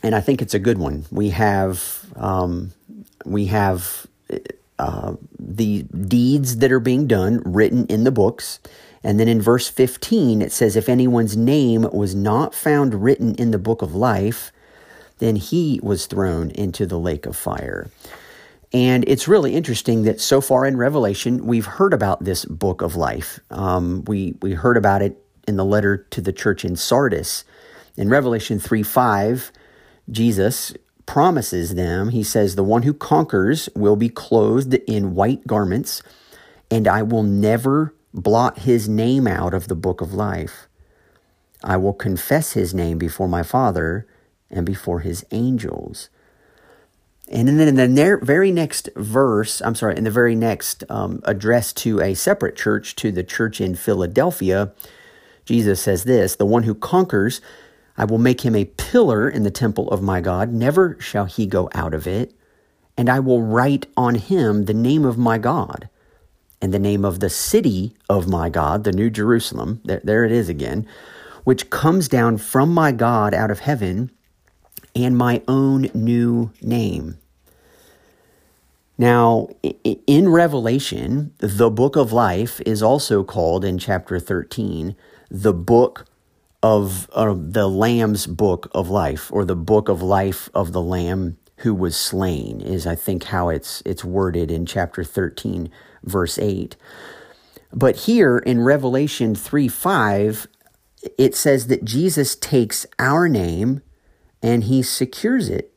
and 0.00 0.14
I 0.14 0.20
think 0.20 0.40
it's 0.40 0.54
a 0.54 0.60
good 0.60 0.78
one. 0.78 1.06
We 1.10 1.30
have, 1.30 2.06
um, 2.14 2.72
we 3.24 3.46
have 3.46 4.06
uh, 4.78 5.14
the 5.38 5.82
deeds 5.82 6.56
that 6.56 6.72
are 6.72 6.80
being 6.80 7.06
done 7.06 7.42
written 7.44 7.86
in 7.86 8.04
the 8.04 8.10
books. 8.10 8.60
And 9.04 9.18
then 9.18 9.28
in 9.28 9.40
verse 9.40 9.68
15, 9.68 10.42
it 10.42 10.52
says, 10.52 10.76
If 10.76 10.88
anyone's 10.88 11.36
name 11.36 11.82
was 11.92 12.14
not 12.14 12.54
found 12.54 13.02
written 13.02 13.34
in 13.34 13.50
the 13.50 13.58
book 13.58 13.82
of 13.82 13.94
life, 13.94 14.52
then 15.18 15.36
he 15.36 15.80
was 15.82 16.06
thrown 16.06 16.50
into 16.50 16.86
the 16.86 16.98
lake 16.98 17.26
of 17.26 17.36
fire. 17.36 17.90
And 18.72 19.04
it's 19.06 19.28
really 19.28 19.54
interesting 19.54 20.04
that 20.04 20.20
so 20.20 20.40
far 20.40 20.64
in 20.64 20.76
Revelation, 20.76 21.46
we've 21.46 21.66
heard 21.66 21.92
about 21.92 22.24
this 22.24 22.44
book 22.46 22.80
of 22.80 22.96
life. 22.96 23.38
Um, 23.50 24.02
we, 24.06 24.34
we 24.40 24.52
heard 24.52 24.76
about 24.76 25.02
it 25.02 25.22
in 25.46 25.56
the 25.56 25.64
letter 25.64 25.98
to 26.10 26.20
the 26.20 26.32
church 26.32 26.64
in 26.64 26.76
Sardis. 26.76 27.44
In 27.96 28.08
Revelation 28.08 28.58
3 28.58 28.82
5, 28.82 29.52
Jesus 30.10 30.74
promises 31.06 31.74
them, 31.74 32.10
he 32.10 32.22
says, 32.22 32.54
The 32.54 32.64
one 32.64 32.82
who 32.82 32.94
conquers 32.94 33.68
will 33.74 33.96
be 33.96 34.08
clothed 34.08 34.74
in 34.86 35.14
white 35.14 35.46
garments, 35.46 36.02
and 36.70 36.88
I 36.88 37.02
will 37.02 37.22
never 37.22 37.94
blot 38.14 38.60
his 38.60 38.88
name 38.88 39.26
out 39.26 39.54
of 39.54 39.68
the 39.68 39.74
book 39.74 40.00
of 40.00 40.12
life. 40.12 40.68
I 41.64 41.76
will 41.76 41.94
confess 41.94 42.52
his 42.52 42.74
name 42.74 42.98
before 42.98 43.28
my 43.28 43.42
Father 43.42 44.06
and 44.50 44.66
before 44.66 45.00
his 45.00 45.24
angels. 45.30 46.08
And 47.28 47.48
then 47.48 47.68
in 47.68 47.76
the 47.76 48.18
very 48.22 48.50
next 48.50 48.90
verse, 48.96 49.62
I'm 49.62 49.74
sorry, 49.74 49.96
in 49.96 50.04
the 50.04 50.10
very 50.10 50.34
next 50.34 50.84
um, 50.90 51.22
address 51.24 51.72
to 51.74 52.00
a 52.00 52.14
separate 52.14 52.56
church, 52.56 52.94
to 52.96 53.10
the 53.12 53.22
church 53.22 53.60
in 53.60 53.74
Philadelphia, 53.74 54.72
Jesus 55.44 55.80
says 55.80 56.04
this 56.04 56.36
The 56.36 56.46
one 56.46 56.64
who 56.64 56.74
conquers, 56.74 57.40
I 57.96 58.04
will 58.04 58.18
make 58.18 58.42
him 58.42 58.56
a 58.56 58.64
pillar 58.64 59.28
in 59.28 59.42
the 59.42 59.50
temple 59.50 59.88
of 59.90 60.02
my 60.02 60.20
God, 60.20 60.52
never 60.52 60.96
shall 61.00 61.26
he 61.26 61.46
go 61.46 61.68
out 61.74 61.94
of 61.94 62.06
it. 62.06 62.34
And 62.96 63.08
I 63.08 63.20
will 63.20 63.42
write 63.42 63.86
on 63.96 64.16
him 64.16 64.64
the 64.64 64.74
name 64.74 65.04
of 65.04 65.18
my 65.18 65.38
God 65.38 65.88
and 66.60 66.72
the 66.72 66.78
name 66.78 67.04
of 67.04 67.20
the 67.20 67.30
city 67.30 67.94
of 68.08 68.28
my 68.28 68.48
God, 68.48 68.84
the 68.84 68.92
New 68.92 69.10
Jerusalem. 69.10 69.80
There, 69.84 70.00
there 70.04 70.24
it 70.24 70.32
is 70.32 70.48
again, 70.48 70.86
which 71.44 71.70
comes 71.70 72.08
down 72.08 72.38
from 72.38 72.72
my 72.72 72.92
God 72.92 73.34
out 73.34 73.50
of 73.50 73.60
heaven 73.60 74.10
and 74.94 75.16
my 75.16 75.42
own 75.48 75.90
new 75.94 76.52
name. 76.60 77.18
Now, 78.98 79.48
in 80.06 80.28
Revelation, 80.28 81.32
the 81.38 81.70
book 81.70 81.96
of 81.96 82.12
life 82.12 82.60
is 82.60 82.82
also 82.82 83.24
called 83.24 83.64
in 83.64 83.78
chapter 83.78 84.20
13 84.20 84.94
the 85.30 85.54
book 85.54 86.04
of 86.62 87.10
uh, 87.12 87.34
the 87.36 87.68
Lamb's 87.68 88.26
book 88.26 88.70
of 88.72 88.88
life, 88.88 89.32
or 89.32 89.44
the 89.44 89.56
book 89.56 89.88
of 89.88 90.00
life 90.02 90.48
of 90.54 90.72
the 90.72 90.82
Lamb 90.82 91.38
who 91.58 91.74
was 91.74 91.96
slain, 91.96 92.60
is 92.60 92.86
I 92.86 92.94
think 92.94 93.24
how 93.24 93.48
it's 93.48 93.82
it's 93.84 94.04
worded 94.04 94.50
in 94.50 94.66
chapter 94.66 95.04
13, 95.04 95.70
verse 96.04 96.38
8. 96.38 96.76
But 97.72 97.96
here 97.96 98.38
in 98.38 98.62
Revelation 98.62 99.34
3 99.34 99.68
5, 99.68 100.46
it 101.18 101.34
says 101.34 101.66
that 101.66 101.84
Jesus 101.84 102.36
takes 102.36 102.86
our 102.98 103.28
name 103.28 103.82
and 104.42 104.64
he 104.64 104.82
secures 104.82 105.48
it. 105.48 105.72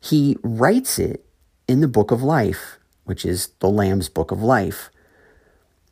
He 0.00 0.36
writes 0.42 0.98
it 0.98 1.24
in 1.68 1.80
the 1.80 1.88
book 1.88 2.10
of 2.10 2.22
life, 2.22 2.78
which 3.04 3.24
is 3.24 3.48
the 3.60 3.70
Lamb's 3.70 4.08
book 4.08 4.30
of 4.30 4.42
life. 4.42 4.90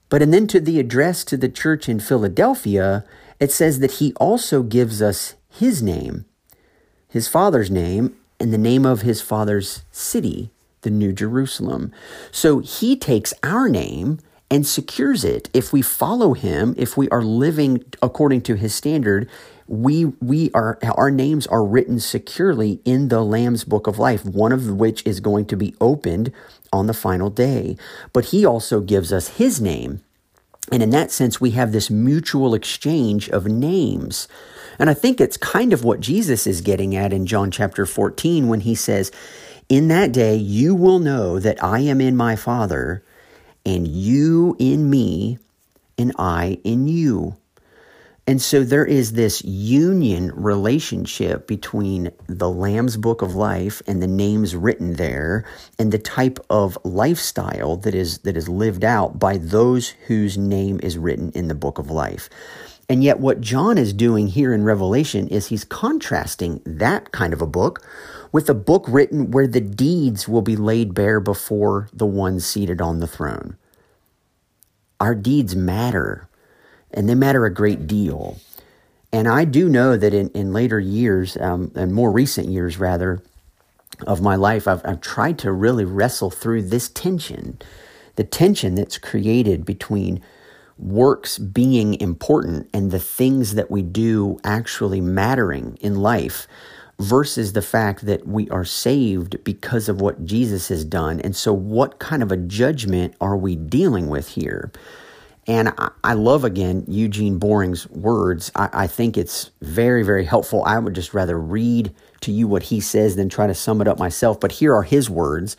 But 0.09 0.23
and 0.23 0.35
then 0.35 0.47
to 0.49 0.61
the 0.61 0.81
address 0.81 1.25
to 1.25 1.37
the 1.37 1.49
church 1.49 1.89
in 1.89 2.01
Philadelphia, 2.01 3.05
it 3.41 3.51
says 3.51 3.81
that 3.81 3.93
he 3.93 4.13
also 4.15 4.63
gives 4.63 5.01
us 5.01 5.35
his 5.49 5.83
name, 5.83 6.27
his 7.09 7.27
father's 7.27 7.71
name, 7.71 8.17
and 8.39 8.53
the 8.53 8.59
name 8.59 8.87
of 8.87 9.03
his 9.03 9.21
father's 9.21 9.83
city, 9.91 10.51
the 10.83 10.91
New 10.91 11.13
Jerusalem. 11.13 11.93
So 12.31 12.61
he 12.61 12.97
takes 12.97 13.35
our 13.43 13.69
name 13.69 14.19
and 14.51 14.67
secures 14.67 15.25
it. 15.25 15.49
If 15.53 15.73
we 15.73 15.83
follow 15.83 16.35
him, 16.35 16.75
if 16.77 16.97
we 16.97 17.09
are 17.11 17.23
living 17.23 17.85
according 18.03 18.43
to 18.43 18.55
his 18.55 18.75
standard, 18.75 19.29
we 19.71 20.07
we 20.21 20.51
are 20.53 20.79
our 20.97 21.13
names 21.13 21.47
are 21.47 21.65
written 21.65 22.01
securely 22.01 22.81
in 22.85 23.07
the 23.07 23.23
lamb's 23.23 23.63
book 23.63 23.87
of 23.87 24.01
life 24.01 24.25
one 24.25 24.51
of 24.51 24.69
which 24.69 25.07
is 25.07 25.21
going 25.21 25.47
to 25.47 25.57
be 25.57 25.77
opened 25.81 26.33
on 26.73 26.89
the 26.89 26.93
final 26.93 27.31
day 27.31 27.77
but 28.13 28.27
he 28.27 28.45
also 28.45 28.81
gives 28.81 29.13
us 29.13 29.29
his 29.39 29.61
name 29.61 30.01
and 30.71 30.83
in 30.83 30.91
that 30.91 31.11
sense 31.11 31.41
we 31.41 31.53
have 31.53 31.73
this 31.73 31.91
mutual 31.91 32.55
exchange 32.55 33.29
of 33.31 33.47
names. 33.47 34.29
And 34.79 34.89
i 34.89 34.95
think 34.95 35.21
it's 35.21 35.37
kind 35.37 35.73
of 35.75 35.85
what 35.85 36.01
jesus 36.01 36.47
is 36.47 36.63
getting 36.63 36.97
at 36.97 37.13
in 37.13 37.27
john 37.27 37.51
chapter 37.51 37.85
14 37.85 38.49
when 38.49 38.61
he 38.61 38.75
says 38.75 39.13
in 39.69 39.89
that 39.89 40.11
day 40.11 40.35
you 40.37 40.75
will 40.75 40.99
know 40.99 41.39
that 41.39 41.63
i 41.63 41.81
am 41.81 42.01
in 42.01 42.17
my 42.17 42.35
father 42.35 43.03
and 43.67 43.87
you 43.87 44.57
in 44.59 44.89
me 44.89 45.39
and 45.99 46.13
i 46.19 46.59
in 46.65 46.89
you 46.89 47.37
and 48.31 48.41
so 48.41 48.63
there 48.63 48.87
is 48.87 49.15
this 49.15 49.45
union 49.45 50.31
relationship 50.37 51.49
between 51.49 52.13
the 52.29 52.49
Lamb's 52.49 52.97
Book 52.97 53.23
of 53.23 53.35
Life 53.35 53.83
and 53.89 54.01
the 54.01 54.07
names 54.07 54.55
written 54.55 54.93
there 54.93 55.45
and 55.81 55.91
the 55.91 55.99
type 55.99 56.39
of 56.49 56.79
lifestyle 56.85 57.77
that 57.79 57.93
is 57.93 58.19
that 58.19 58.37
is 58.37 58.49
lived 58.49 58.85
out 58.85 59.19
by 59.19 59.37
those 59.37 59.89
whose 60.07 60.39
name 60.39 60.79
is 60.81 60.97
written 60.97 61.33
in 61.33 61.49
the 61.49 61.57
Book 61.57 61.81
of 61.81 61.91
Life. 61.91 62.31
And 62.89 63.03
yet 63.03 63.19
what 63.19 63.41
John 63.41 63.77
is 63.77 63.93
doing 63.93 64.29
here 64.29 64.55
in 64.55 64.63
Revelation 64.63 65.27
is 65.27 65.49
he's 65.49 65.65
contrasting 65.65 66.63
that 66.65 67.11
kind 67.11 67.33
of 67.33 67.43
a 67.43 67.49
book 67.49 67.85
with 68.31 68.49
a 68.49 68.55
book 68.55 68.85
written 68.87 69.33
where 69.33 69.49
the 69.49 69.61
deeds 69.61 70.29
will 70.29 70.43
be 70.43 70.55
laid 70.55 70.95
bare 70.95 71.19
before 71.19 71.89
the 71.93 72.07
one 72.07 72.39
seated 72.39 72.81
on 72.81 73.01
the 73.01 73.09
throne. 73.09 73.57
Our 75.01 75.17
deeds 75.17 75.57
matter 75.57 76.29
and 76.93 77.09
they 77.09 77.15
matter 77.15 77.45
a 77.45 77.53
great 77.53 77.87
deal. 77.87 78.39
And 79.13 79.27
I 79.27 79.45
do 79.45 79.69
know 79.69 79.97
that 79.97 80.15
in, 80.15 80.29
in 80.31 80.53
later 80.53 80.79
years, 80.79 81.37
um, 81.37 81.73
and 81.75 81.93
more 81.93 82.11
recent 82.11 82.49
years 82.49 82.79
rather, 82.79 83.23
of 84.07 84.23
my 84.23 84.37
life, 84.37 84.67
I've, 84.67 84.83
I've 84.85 85.01
tried 85.01 85.39
to 85.41 85.53
really 85.53 85.85
wrestle 85.85 86.31
through 86.31 86.63
this 86.63 86.89
tension, 86.89 87.59
the 88.17 88.25
tension 88.25 88.75
that's 88.75 88.99
created 88.99 89.65
between 89.65 90.23
works 90.79 91.39
being 91.39 92.01
important 92.01 92.69
and 92.73 92.91
the 92.91 92.99
things 92.99 93.55
that 93.55 93.71
we 93.71 93.83
do 93.83 94.39
actually 94.45 95.01
mattering 95.01 95.77
in 95.81 95.97
life 95.97 96.47
versus 96.99 97.53
the 97.53 97.63
fact 97.63 98.07
that 98.07 98.27
we 98.27 98.49
are 98.51 98.65
saved 98.65 99.43
because 99.45 99.89
of 99.89 100.01
what 100.01 100.25
Jesus 100.25 100.69
has 100.69 100.85
done. 100.85 101.21
And 101.21 101.35
so, 101.35 101.53
what 101.53 101.99
kind 101.99 102.23
of 102.23 102.33
a 102.33 102.37
judgment 102.37 103.15
are 103.21 103.37
we 103.37 103.57
dealing 103.57 104.09
with 104.09 104.29
here? 104.29 104.71
And 105.51 105.73
I, 106.05 106.13
love, 106.13 106.45
again, 106.45 106.85
Eugene 106.87 107.41
Boring's 107.41 107.91
words. 107.91 108.53
I, 108.55 108.69
I 108.73 108.87
think 108.87 109.19
it's 109.19 109.51
very, 109.61 110.05
very 110.05 110.25
helpful. 110.25 110.63
I 110.65 110.79
would 110.79 110.95
just 110.95 111.13
rather 111.13 111.37
read 111.37 111.93
to 112.21 112.31
you 112.31 112.47
what 112.47 112.63
he 112.63 112.79
says 112.79 113.17
than 113.17 113.29
try 113.29 113.49
to 113.49 113.55
sum 113.55 113.81
it 113.81 113.89
up 113.89 113.99
myself. 113.99 114.39
But 114.39 114.53
here 114.53 114.73
are 114.73 114.85
his 114.85 115.11
words 115.11 115.57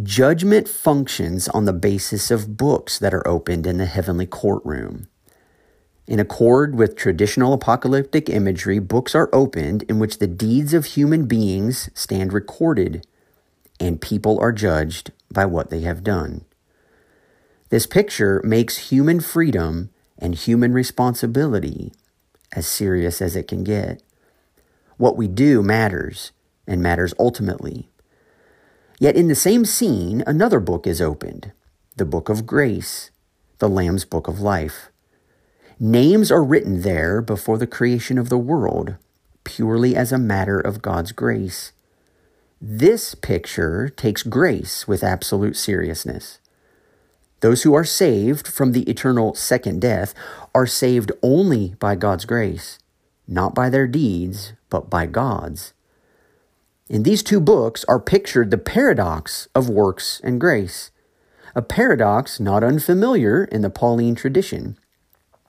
Judgment 0.00 0.68
functions 0.68 1.48
on 1.48 1.64
the 1.64 1.72
basis 1.72 2.30
of 2.30 2.56
books 2.56 3.00
that 3.00 3.12
are 3.12 3.26
opened 3.26 3.66
in 3.66 3.78
the 3.78 3.86
heavenly 3.86 4.24
courtroom. 4.24 5.08
In 6.06 6.20
accord 6.20 6.76
with 6.76 6.94
traditional 6.94 7.52
apocalyptic 7.54 8.30
imagery, 8.30 8.78
books 8.78 9.16
are 9.16 9.28
opened 9.32 9.82
in 9.88 9.98
which 9.98 10.18
the 10.18 10.28
deeds 10.28 10.72
of 10.74 10.84
human 10.84 11.26
beings 11.26 11.90
stand 11.92 12.32
recorded, 12.32 13.04
and 13.80 14.00
people 14.00 14.38
are 14.38 14.52
judged 14.52 15.10
by 15.28 15.44
what 15.44 15.70
they 15.70 15.80
have 15.80 16.04
done. 16.04 16.44
This 17.72 17.86
picture 17.86 18.42
makes 18.44 18.90
human 18.90 19.20
freedom 19.20 19.88
and 20.18 20.34
human 20.34 20.74
responsibility 20.74 21.94
as 22.54 22.66
serious 22.66 23.22
as 23.22 23.34
it 23.34 23.48
can 23.48 23.64
get. 23.64 24.02
What 24.98 25.16
we 25.16 25.26
do 25.26 25.62
matters, 25.62 26.32
and 26.66 26.82
matters 26.82 27.14
ultimately. 27.18 27.88
Yet 29.00 29.16
in 29.16 29.28
the 29.28 29.34
same 29.34 29.64
scene, 29.64 30.22
another 30.26 30.60
book 30.60 30.86
is 30.86 31.00
opened 31.00 31.52
the 31.96 32.04
book 32.04 32.28
of 32.28 32.44
grace, 32.44 33.10
the 33.56 33.70
Lamb's 33.70 34.04
book 34.04 34.28
of 34.28 34.38
life. 34.38 34.90
Names 35.80 36.30
are 36.30 36.44
written 36.44 36.82
there 36.82 37.22
before 37.22 37.56
the 37.56 37.66
creation 37.66 38.18
of 38.18 38.28
the 38.28 38.36
world, 38.36 38.96
purely 39.44 39.96
as 39.96 40.12
a 40.12 40.18
matter 40.18 40.60
of 40.60 40.82
God's 40.82 41.12
grace. 41.12 41.72
This 42.60 43.14
picture 43.14 43.88
takes 43.88 44.22
grace 44.22 44.86
with 44.86 45.02
absolute 45.02 45.56
seriousness. 45.56 46.38
Those 47.42 47.64
who 47.64 47.74
are 47.74 47.84
saved 47.84 48.46
from 48.46 48.70
the 48.70 48.88
eternal 48.88 49.34
second 49.34 49.80
death 49.80 50.14
are 50.54 50.66
saved 50.66 51.10
only 51.22 51.74
by 51.80 51.96
God's 51.96 52.24
grace, 52.24 52.78
not 53.26 53.52
by 53.52 53.68
their 53.68 53.88
deeds, 53.88 54.52
but 54.70 54.88
by 54.88 55.06
God's. 55.06 55.74
In 56.88 57.02
these 57.02 57.22
two 57.22 57.40
books 57.40 57.84
are 57.88 57.98
pictured 57.98 58.50
the 58.50 58.58
paradox 58.58 59.48
of 59.56 59.68
works 59.68 60.20
and 60.22 60.40
grace, 60.40 60.92
a 61.54 61.62
paradox 61.62 62.38
not 62.38 62.62
unfamiliar 62.62 63.44
in 63.44 63.62
the 63.62 63.70
Pauline 63.70 64.14
tradition. 64.14 64.78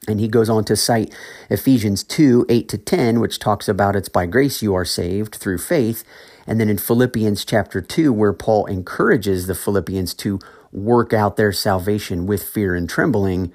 And 0.07 0.19
he 0.19 0.27
goes 0.27 0.49
on 0.49 0.65
to 0.65 0.75
cite 0.75 1.13
Ephesians 1.49 2.03
2 2.03 2.47
8 2.49 2.69
to 2.69 2.77
10, 2.77 3.19
which 3.19 3.39
talks 3.39 3.69
about 3.69 3.95
it's 3.95 4.09
by 4.09 4.25
grace 4.25 4.63
you 4.63 4.73
are 4.73 4.83
saved 4.83 5.35
through 5.35 5.59
faith, 5.59 6.03
And 6.47 6.59
then 6.59 6.69
in 6.69 6.77
Philippians 6.77 7.45
chapter 7.45 7.81
2, 7.81 8.11
where 8.11 8.33
Paul 8.33 8.65
encourages 8.65 9.47
the 9.47 9.55
Philippians 9.55 10.13
to 10.15 10.39
work 10.73 11.13
out 11.13 11.37
their 11.37 11.51
salvation 11.51 12.25
with 12.25 12.43
fear 12.43 12.75
and 12.75 12.89
trembling, 12.89 13.53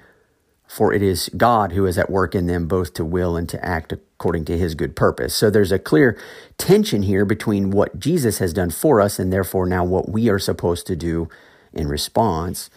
for 0.67 0.93
it 0.93 1.01
is 1.01 1.29
God 1.35 1.73
who 1.73 1.85
is 1.85 1.97
at 1.97 2.09
work 2.09 2.33
in 2.33 2.47
them 2.47 2.67
both 2.67 2.93
to 2.93 3.05
will 3.05 3.35
and 3.35 3.47
to 3.49 3.63
act 3.63 3.91
according 3.91 4.45
to 4.45 4.57
his 4.57 4.73
good 4.73 4.95
purpose. 4.95 5.35
So 5.35 5.49
there's 5.49 5.71
a 5.71 5.79
clear 5.79 6.17
tension 6.57 7.03
here 7.03 7.25
between 7.25 7.71
what 7.71 7.99
Jesus 7.99 8.37
has 8.37 8.53
done 8.53 8.69
for 8.69 9.01
us 9.01 9.19
and 9.19 9.31
therefore 9.33 9.65
now 9.65 9.83
what 9.83 10.09
we 10.09 10.29
are 10.29 10.39
supposed 10.39 10.87
to 10.87 10.95
do 10.95 11.27
in 11.73 11.87
response. 11.87 12.69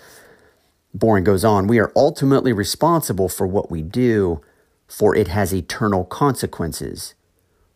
Boring 0.92 1.24
goes 1.24 1.44
on, 1.44 1.66
we 1.66 1.78
are 1.78 1.92
ultimately 1.96 2.52
responsible 2.52 3.28
for 3.28 3.46
what 3.46 3.70
we 3.70 3.80
do, 3.80 4.40
for 4.86 5.14
it 5.16 5.28
has 5.28 5.54
eternal 5.54 6.04
consequences. 6.04 7.14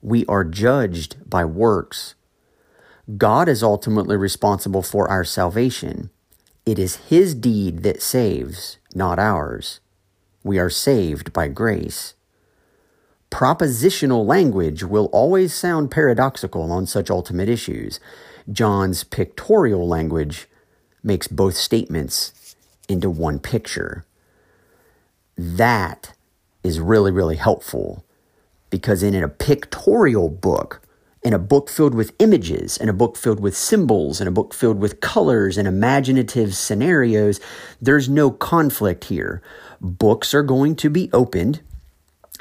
We 0.02 0.26
are 0.26 0.44
judged 0.44 1.28
by 1.28 1.44
works. 1.44 2.14
God 3.16 3.48
is 3.48 3.62
ultimately 3.62 4.16
responsible 4.16 4.82
for 4.82 5.08
our 5.08 5.24
salvation. 5.24 6.10
It 6.66 6.80
is 6.80 6.96
His 6.96 7.36
deed 7.36 7.84
that 7.84 8.02
saves, 8.02 8.78
not 8.92 9.20
ours. 9.20 9.78
We 10.42 10.58
are 10.58 10.68
saved 10.68 11.32
by 11.32 11.46
grace. 11.46 12.14
Propositional 13.30 14.26
language 14.26 14.82
will 14.82 15.06
always 15.06 15.54
sound 15.54 15.92
paradoxical 15.92 16.72
on 16.72 16.86
such 16.86 17.08
ultimate 17.08 17.48
issues. 17.48 18.00
John's 18.50 19.04
pictorial 19.04 19.86
language 19.86 20.48
makes 21.04 21.28
both 21.28 21.54
statements 21.54 22.56
into 22.88 23.10
one 23.10 23.38
picture. 23.38 24.04
That 25.36 26.14
is 26.64 26.80
really, 26.80 27.12
really 27.12 27.36
helpful 27.36 28.04
because 28.70 29.04
in 29.04 29.14
a 29.14 29.28
pictorial 29.28 30.28
book, 30.28 30.80
in 31.26 31.32
a 31.32 31.40
book 31.40 31.68
filled 31.68 31.92
with 31.92 32.14
images, 32.20 32.78
and 32.78 32.88
a 32.88 32.92
book 32.92 33.16
filled 33.16 33.40
with 33.40 33.56
symbols, 33.56 34.20
and 34.20 34.28
a 34.28 34.30
book 34.30 34.54
filled 34.54 34.78
with 34.78 35.00
colors 35.00 35.58
and 35.58 35.66
imaginative 35.66 36.54
scenarios, 36.54 37.40
there's 37.82 38.08
no 38.08 38.30
conflict 38.30 39.06
here. 39.06 39.42
Books 39.80 40.32
are 40.32 40.44
going 40.44 40.76
to 40.76 40.88
be 40.88 41.10
opened 41.12 41.62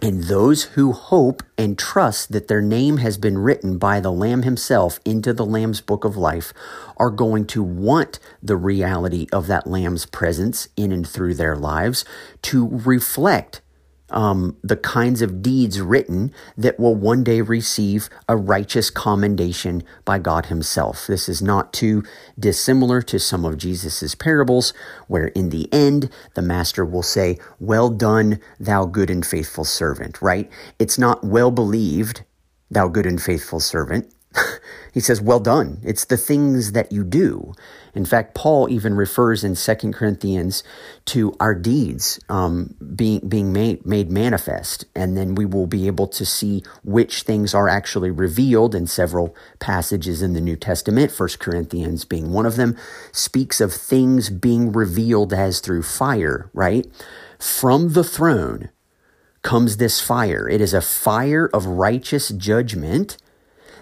and 0.04 0.26
those 0.26 0.64
who 0.64 0.92
hope 0.92 1.42
and 1.58 1.80
trust 1.80 2.32
that 2.32 2.48
their 2.48 2.62
name 2.62 2.98
has 2.98 3.18
been 3.18 3.40
written 3.40 3.80
by 3.80 4.00
the 4.00 4.12
Lamb 4.12 4.44
himself 4.44 5.00
into 5.04 5.34
the 5.34 5.46
Lamb's 5.46 5.82
book 5.82 6.04
of 6.04 6.16
life 6.16 6.54
are 6.98 7.10
going 7.10 7.48
to 7.48 7.64
want 7.64 8.20
the 8.44 8.58
reality 8.58 9.26
of 9.32 9.48
that 9.48 9.66
Lamb's 9.66 10.06
presence 10.06 10.68
in 10.76 10.92
and 10.92 11.08
through 11.08 11.34
their 11.34 11.56
lives 11.56 12.06
to 12.44 12.68
reflect 12.68 13.62
um, 14.16 14.58
the 14.64 14.78
kinds 14.78 15.22
of 15.22 15.44
deeds 15.44 15.82
written 15.82 16.34
that 16.58 16.80
will 16.80 16.96
one 16.96 17.24
day 17.24 17.42
receive 17.42 18.10
a 18.30 18.38
righteous 18.38 18.90
commendation 18.90 19.84
by 20.06 20.20
God 20.20 20.48
Himself. 20.48 21.06
This 21.08 21.30
is 21.30 21.42
not 21.42 21.74
too 21.74 22.04
dissimilar 22.40 23.02
to 23.04 23.20
some 23.20 23.46
of 23.46 23.58
Jesus' 23.58 24.16
parables, 24.16 24.74
where 25.08 25.28
in 25.28 25.50
the 25.50 25.72
end, 25.74 26.10
the 26.36 26.42
Master 26.42 26.86
will 26.86 27.04
say, 27.04 27.38
Well 27.60 27.90
done, 27.90 28.40
thou 28.60 28.86
good 28.86 29.12
and 29.12 29.26
faithful 29.26 29.66
servant, 29.66 30.22
right? 30.22 30.50
It's 30.80 30.98
not 30.98 31.24
well 31.24 31.52
believed, 31.52 32.24
thou 32.72 32.88
good 32.88 33.06
and 33.06 33.22
faithful 33.22 33.60
servant. 33.60 34.15
he 34.94 35.00
says, 35.00 35.22
Well 35.22 35.40
done. 35.40 35.80
It's 35.84 36.06
the 36.06 36.18
things 36.18 36.72
that 36.74 36.92
you 36.92 37.04
do. 37.04 37.54
In 37.94 38.06
fact, 38.06 38.36
Paul 38.36 38.70
even 38.70 38.96
refers 38.96 39.44
in 39.44 39.56
2 39.56 39.92
Corinthians 39.92 40.64
to 41.06 41.34
our 41.40 41.56
deeds 41.56 42.20
um, 42.28 42.76
being, 42.96 43.28
being 43.28 43.54
made, 43.54 43.86
made 43.86 44.12
manifest. 44.12 44.86
And 44.94 45.18
then 45.18 45.34
we 45.36 45.46
will 45.46 45.68
be 45.68 45.88
able 45.88 46.08
to 46.08 46.26
see 46.26 46.64
which 46.84 47.24
things 47.24 47.54
are 47.54 47.70
actually 47.70 48.12
revealed 48.12 48.76
in 48.76 48.86
several 48.88 49.36
passages 49.60 50.22
in 50.22 50.34
the 50.34 50.42
New 50.42 50.58
Testament. 50.58 51.18
1 51.18 51.30
Corinthians 51.40 52.04
being 52.04 52.32
one 52.32 52.46
of 52.46 52.58
them, 52.58 52.78
speaks 53.14 53.62
of 53.62 53.74
things 53.74 54.30
being 54.30 54.72
revealed 54.74 55.34
as 55.34 55.62
through 55.62 55.84
fire, 55.84 56.50
right? 56.54 56.86
From 57.40 57.94
the 57.94 58.04
throne 58.04 58.70
comes 59.42 59.78
this 59.78 60.02
fire. 60.02 60.50
It 60.50 60.60
is 60.60 60.74
a 60.74 60.82
fire 60.82 61.50
of 61.54 61.66
righteous 61.66 62.30
judgment 62.30 63.16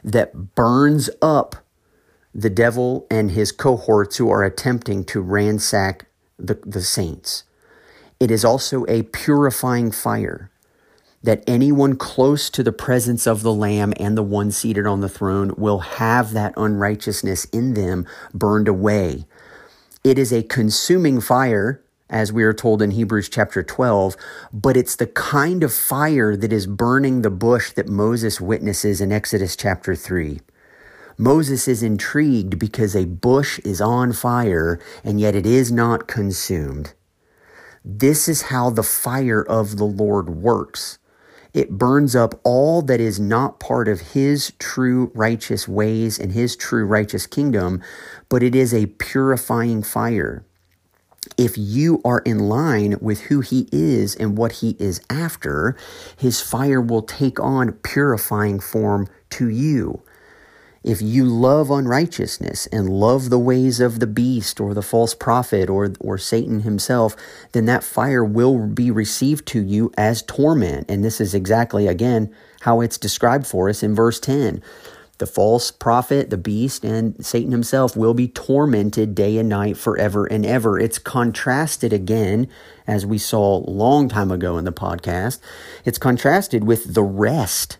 that 0.03 0.55
burns 0.55 1.09
up 1.21 1.55
the 2.33 2.49
devil 2.49 3.05
and 3.11 3.31
his 3.31 3.51
cohorts 3.51 4.17
who 4.17 4.29
are 4.29 4.43
attempting 4.43 5.03
to 5.05 5.21
ransack 5.21 6.07
the, 6.37 6.59
the 6.65 6.81
saints. 6.81 7.43
It 8.19 8.31
is 8.31 8.43
also 8.43 8.85
a 8.87 9.03
purifying 9.03 9.91
fire 9.91 10.49
that 11.21 11.43
anyone 11.47 11.95
close 11.95 12.49
to 12.49 12.63
the 12.63 12.71
presence 12.71 13.27
of 13.27 13.43
the 13.43 13.53
Lamb 13.53 13.93
and 13.97 14.17
the 14.17 14.23
one 14.23 14.51
seated 14.51 14.85
on 14.85 15.01
the 15.01 15.09
throne 15.09 15.53
will 15.57 15.79
have 15.79 16.33
that 16.33 16.53
unrighteousness 16.57 17.45
in 17.45 17.75
them 17.75 18.05
burned 18.33 18.67
away. 18.67 19.25
It 20.03 20.19
is 20.19 20.33
a 20.33 20.43
consuming 20.43 21.21
fire, 21.21 21.82
as 22.13 22.31
we 22.31 22.43
are 22.43 22.53
told 22.53 22.81
in 22.81 22.91
Hebrews 22.91 23.27
chapter 23.27 23.63
12, 23.63 24.15
but 24.53 24.77
it's 24.77 24.95
the 24.95 25.07
kind 25.07 25.63
of 25.63 25.73
fire 25.73 26.37
that 26.37 26.53
is 26.53 26.67
burning 26.67 27.23
the 27.23 27.31
bush 27.31 27.71
that 27.71 27.89
Moses 27.89 28.39
witnesses 28.39 29.01
in 29.01 29.11
Exodus 29.11 29.55
chapter 29.55 29.95
3. 29.95 30.39
Moses 31.17 31.67
is 31.67 31.83
intrigued 31.83 32.59
because 32.59 32.95
a 32.95 33.05
bush 33.05 33.59
is 33.59 33.81
on 33.81 34.13
fire 34.13 34.79
and 35.03 35.19
yet 35.19 35.35
it 35.35 35.45
is 35.45 35.71
not 35.71 36.07
consumed. 36.07 36.93
This 37.83 38.29
is 38.29 38.43
how 38.43 38.69
the 38.69 38.83
fire 38.83 39.43
of 39.43 39.77
the 39.77 39.83
Lord 39.83 40.29
works. 40.29 40.99
It 41.53 41.77
burns 41.77 42.15
up 42.15 42.39
all 42.43 42.81
that 42.83 42.99
is 42.99 43.19
not 43.19 43.59
part 43.59 43.87
of 43.87 44.13
his 44.13 44.53
true 44.57 45.11
righteous 45.13 45.67
ways 45.67 46.17
and 46.17 46.31
his 46.31 46.55
true 46.55 46.85
righteous 46.85 47.27
kingdom, 47.27 47.81
but 48.29 48.41
it 48.41 48.55
is 48.55 48.73
a 48.73 48.87
purifying 48.87 49.83
fire. 49.83 50.45
If 51.37 51.57
you 51.57 52.01
are 52.03 52.19
in 52.19 52.39
line 52.39 52.97
with 53.01 53.21
who 53.21 53.41
he 53.41 53.67
is 53.71 54.15
and 54.15 54.37
what 54.37 54.53
he 54.53 54.75
is 54.79 55.01
after, 55.09 55.75
his 56.17 56.41
fire 56.41 56.81
will 56.81 57.01
take 57.01 57.39
on 57.39 57.73
purifying 57.83 58.59
form 58.59 59.07
to 59.31 59.49
you. 59.49 60.01
If 60.83 61.01
you 61.01 61.23
love 61.23 61.71
unrighteousness 61.71 62.67
and 62.67 62.89
love 62.89 63.29
the 63.29 63.39
ways 63.39 63.79
of 63.79 64.01
the 64.01 64.07
beast 64.07 64.59
or 64.59 64.73
the 64.73 64.81
false 64.81 65.15
prophet 65.15 65.69
or, 65.69 65.93
or 66.01 66.17
Satan 66.17 66.61
himself, 66.61 67.15
then 67.53 67.65
that 67.65 67.85
fire 67.85 68.23
will 68.23 68.67
be 68.67 68.91
received 68.91 69.45
to 69.47 69.63
you 69.63 69.93
as 69.97 70.21
torment. 70.23 70.91
And 70.91 71.01
this 71.01 71.21
is 71.21 71.33
exactly, 71.33 71.87
again, 71.87 72.35
how 72.61 72.81
it's 72.81 72.97
described 72.97 73.47
for 73.47 73.69
us 73.69 73.81
in 73.81 73.95
verse 73.95 74.19
10. 74.19 74.61
The 75.23 75.27
false 75.27 75.71
prophet, 75.71 76.31
the 76.31 76.37
beast, 76.37 76.83
and 76.83 77.25
Satan 77.25 77.53
himself 77.53 77.95
will 77.95 78.13
be 78.13 78.27
tormented 78.27 79.15
day 79.15 79.37
and 79.37 79.47
night 79.47 79.77
forever 79.77 80.25
and 80.25 80.45
ever. 80.45 80.77
It's 80.77 80.99
contrasted 80.99 81.93
again, 81.93 82.49
as 82.85 83.05
we 83.05 83.17
saw 83.17 83.55
a 83.55 83.71
long 83.71 84.09
time 84.09 84.31
ago 84.31 84.57
in 84.57 84.65
the 84.65 84.73
podcast. 84.73 85.39
It's 85.85 85.97
contrasted 85.97 86.65
with 86.65 86.93
the 86.93 87.03
rest 87.03 87.77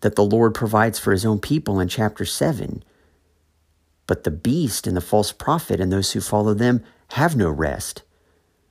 that 0.00 0.16
the 0.16 0.24
Lord 0.24 0.52
provides 0.52 0.98
for 0.98 1.12
his 1.12 1.24
own 1.24 1.38
people 1.38 1.78
in 1.78 1.86
chapter 1.86 2.24
7. 2.24 2.82
But 4.08 4.24
the 4.24 4.32
beast 4.32 4.88
and 4.88 4.96
the 4.96 5.00
false 5.00 5.30
prophet 5.30 5.80
and 5.80 5.92
those 5.92 6.10
who 6.10 6.20
follow 6.20 6.54
them 6.54 6.82
have 7.10 7.36
no 7.36 7.50
rest. 7.50 8.02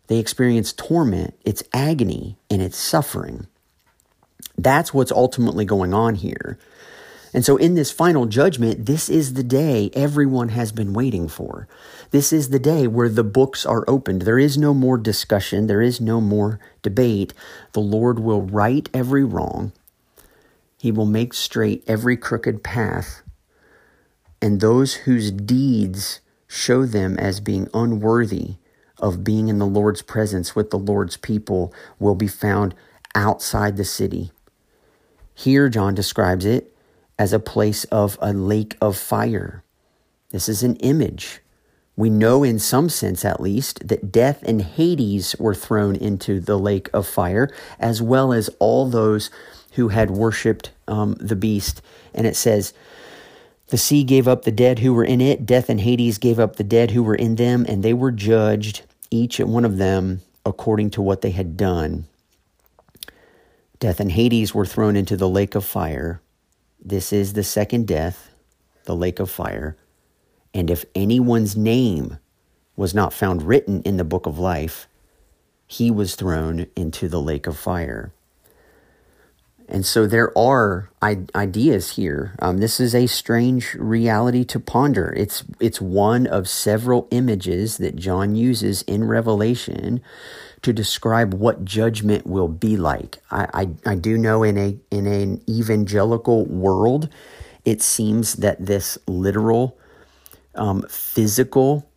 They 0.08 0.18
experience 0.18 0.74
torment, 0.74 1.36
it's 1.46 1.64
agony, 1.72 2.38
and 2.50 2.62
it's 2.62 2.76
suffering. 2.76 3.48
That's 4.58 4.94
what's 4.94 5.14
ultimately 5.14 5.64
going 5.64 5.94
on 5.94 6.16
here. 6.16 6.60
And 7.38 7.46
so, 7.46 7.56
in 7.56 7.76
this 7.76 7.92
final 7.92 8.26
judgment, 8.26 8.88
this 8.88 9.10
is 9.10 9.36
the 9.36 9.44
day 9.44 9.92
everyone 9.94 10.50
has 10.50 10.72
been 10.72 10.94
waiting 10.94 11.28
for. 11.28 11.68
This 12.10 12.34
is 12.34 12.50
the 12.50 12.58
day 12.58 12.88
where 12.88 13.10
the 13.10 13.24
books 13.24 13.64
are 13.64 13.86
opened. 13.88 14.24
There 14.24 14.40
is 14.40 14.58
no 14.58 14.74
more 14.74 14.98
discussion, 14.98 15.68
there 15.68 15.84
is 15.84 16.02
no 16.02 16.20
more 16.20 16.60
debate. 16.82 17.36
The 17.74 17.80
Lord 17.80 18.18
will 18.18 18.42
right 18.42 18.90
every 18.92 19.24
wrong, 19.24 19.72
he 20.80 20.92
will 20.92 21.06
make 21.06 21.36
straight 21.36 21.84
every 21.86 22.18
crooked 22.18 22.64
path, 22.64 23.22
and 24.42 24.60
those 24.60 24.96
whose 25.06 25.30
deeds 25.30 26.22
show 26.48 26.88
them 26.88 27.20
as 27.20 27.40
being 27.40 27.70
unworthy 27.72 28.56
of 28.98 29.24
being 29.24 29.48
in 29.48 29.60
the 29.60 29.68
Lord's 29.68 30.02
presence 30.02 30.56
with 30.56 30.72
the 30.72 30.80
Lord's 30.80 31.18
people 31.18 31.72
will 32.00 32.16
be 32.16 32.28
found 32.28 32.74
outside 33.14 33.78
the 33.78 33.86
city. 33.86 34.32
Here, 35.36 35.70
John 35.70 35.94
describes 35.94 36.44
it 36.44 36.74
as 37.20 37.34
a 37.34 37.40
place 37.40 37.84
of 37.86 38.18
a 38.22 38.34
lake 38.34 38.76
of 38.82 38.98
fire. 38.98 39.64
This 40.30 40.50
is 40.50 40.64
an 40.64 40.76
image. 40.78 41.42
We 41.96 42.10
know, 42.12 42.44
in 42.44 42.60
some 42.60 42.90
sense 42.90 43.26
at 43.26 43.42
least, 43.42 43.88
that 43.88 44.12
death 44.12 44.44
and 44.44 44.62
Hades 44.62 45.36
were 45.40 45.56
thrown 45.56 45.96
into 45.96 46.40
the 46.40 46.58
lake 46.58 46.90
of 46.94 47.08
fire, 47.08 47.50
as 47.80 48.02
well 48.02 48.32
as 48.32 48.50
all 48.60 48.88
those 48.88 49.32
who 49.74 49.88
had 49.88 50.12
worshiped 50.12 50.72
um, 50.88 51.16
the 51.20 51.36
beast. 51.36 51.82
And 52.14 52.28
it 52.28 52.36
says, 52.36 52.74
The 53.68 53.80
sea 53.80 54.04
gave 54.04 54.28
up 54.28 54.44
the 54.44 54.52
dead 54.52 54.80
who 54.80 54.94
were 54.94 55.04
in 55.04 55.22
it, 55.22 55.46
death 55.46 55.70
and 55.70 55.82
Hades 55.82 56.20
gave 56.20 56.40
up 56.40 56.58
the 56.58 56.64
dead 56.64 56.92
who 56.92 57.02
were 57.02 57.16
in 57.16 57.36
them, 57.36 57.66
and 57.68 57.82
they 57.82 57.94
were 57.94 58.12
judged, 58.12 58.84
each 59.10 59.40
one 59.40 59.66
of 59.66 59.78
them, 59.78 60.22
according 60.46 60.92
to 60.92 61.02
what 61.02 61.22
they 61.22 61.32
had 61.32 61.58
done. 61.58 62.06
Death 63.80 64.00
and 64.00 64.12
Hades 64.12 64.54
were 64.54 64.66
thrown 64.66 64.96
into 64.96 65.18
the 65.18 65.30
lake 65.30 65.56
of 65.56 65.66
fire. 65.66 66.22
This 66.80 67.12
is 67.12 67.34
the 67.34 67.44
second 67.44 67.88
death, 67.88 68.30
the 68.86 68.96
lake 68.96 69.20
of 69.20 69.30
fire. 69.30 69.76
And 70.54 70.70
if 70.70 70.86
anyone's 70.96 71.56
name 71.56 72.18
was 72.76 72.94
not 72.94 73.14
found 73.14 73.44
written 73.44 73.82
in 73.82 73.98
the 73.98 74.04
book 74.04 74.26
of 74.26 74.40
life, 74.40 74.88
he 75.68 75.92
was 75.92 76.16
thrown 76.16 76.68
into 76.76 77.08
the 77.08 77.22
lake 77.22 77.48
of 77.48 77.58
fire. 77.58 78.14
And 79.70 79.86
so 79.86 80.08
there 80.08 80.36
are 80.38 80.90
ideas 81.36 81.92
here. 81.92 82.36
Um, 82.40 82.60
this 82.60 82.80
is 82.80 82.96
a 82.96 83.06
strange 83.06 83.74
reality 83.74 84.46
to 84.46 84.62
ponder. 84.62 85.14
It's 85.18 85.44
it's 85.60 85.82
one 85.82 86.26
of 86.26 86.48
several 86.48 87.08
images 87.12 87.78
that 87.78 87.98
John 87.98 88.36
uses 88.36 88.84
in 88.84 89.04
Revelation 89.04 90.02
to 90.62 90.74
describe 90.74 91.34
what 91.34 91.66
judgment 91.66 92.26
will 92.26 92.48
be 92.48 92.78
like. 92.78 93.20
I, 93.32 93.48
I, 93.86 93.92
I 93.92 93.96
do 93.96 94.18
know 94.18 94.44
in 94.44 94.58
a 94.58 94.78
in 94.92 95.06
an 95.06 95.42
evangelical 95.50 96.46
world, 96.46 97.10
it 97.66 97.82
seems 97.82 98.36
that 98.36 98.66
this 98.66 98.98
literal, 99.08 99.78
um, 100.56 100.84
physical, 100.90 101.90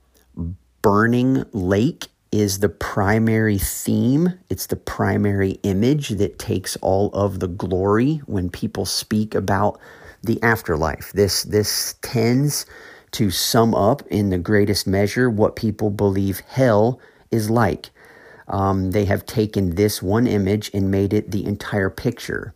burning 0.83 1.45
lake 1.53 2.09
is 2.33 2.61
the 2.61 2.69
primary 2.69 3.59
theme. 3.59 4.35
It's 4.49 4.67
the 4.67 4.77
primary 4.77 5.53
image 5.63 6.11
that 6.11 6.39
takes 6.39 6.77
all 6.77 7.11
of 7.13 7.41
the 7.41 7.49
glory 7.49 8.17
when 8.27 8.51
people 8.51 8.85
speak 8.85 9.35
about 9.35 9.81
the 10.23 10.41
afterlife. 10.43 11.13
This 11.13 11.43
this 11.43 11.95
tends 12.03 12.67
to 13.13 13.31
sum 13.31 13.75
up 13.75 14.03
in 14.09 14.31
the 14.31 14.39
greatest 14.39 14.87
measure 14.87 15.29
what 15.29 15.57
people 15.57 15.91
believe 15.91 16.41
hell 16.41 17.01
is 17.31 17.51
like. 17.51 17.91
Um, 18.51 18.91
they 18.91 19.07
have 19.07 19.27
taken 19.27 19.77
this 19.77 20.03
one 20.03 20.27
image 20.27 20.71
and 20.75 20.91
made 20.91 21.13
it 21.13 21.31
the 21.31 21.47
entire 21.47 21.91
picture. 21.91 22.53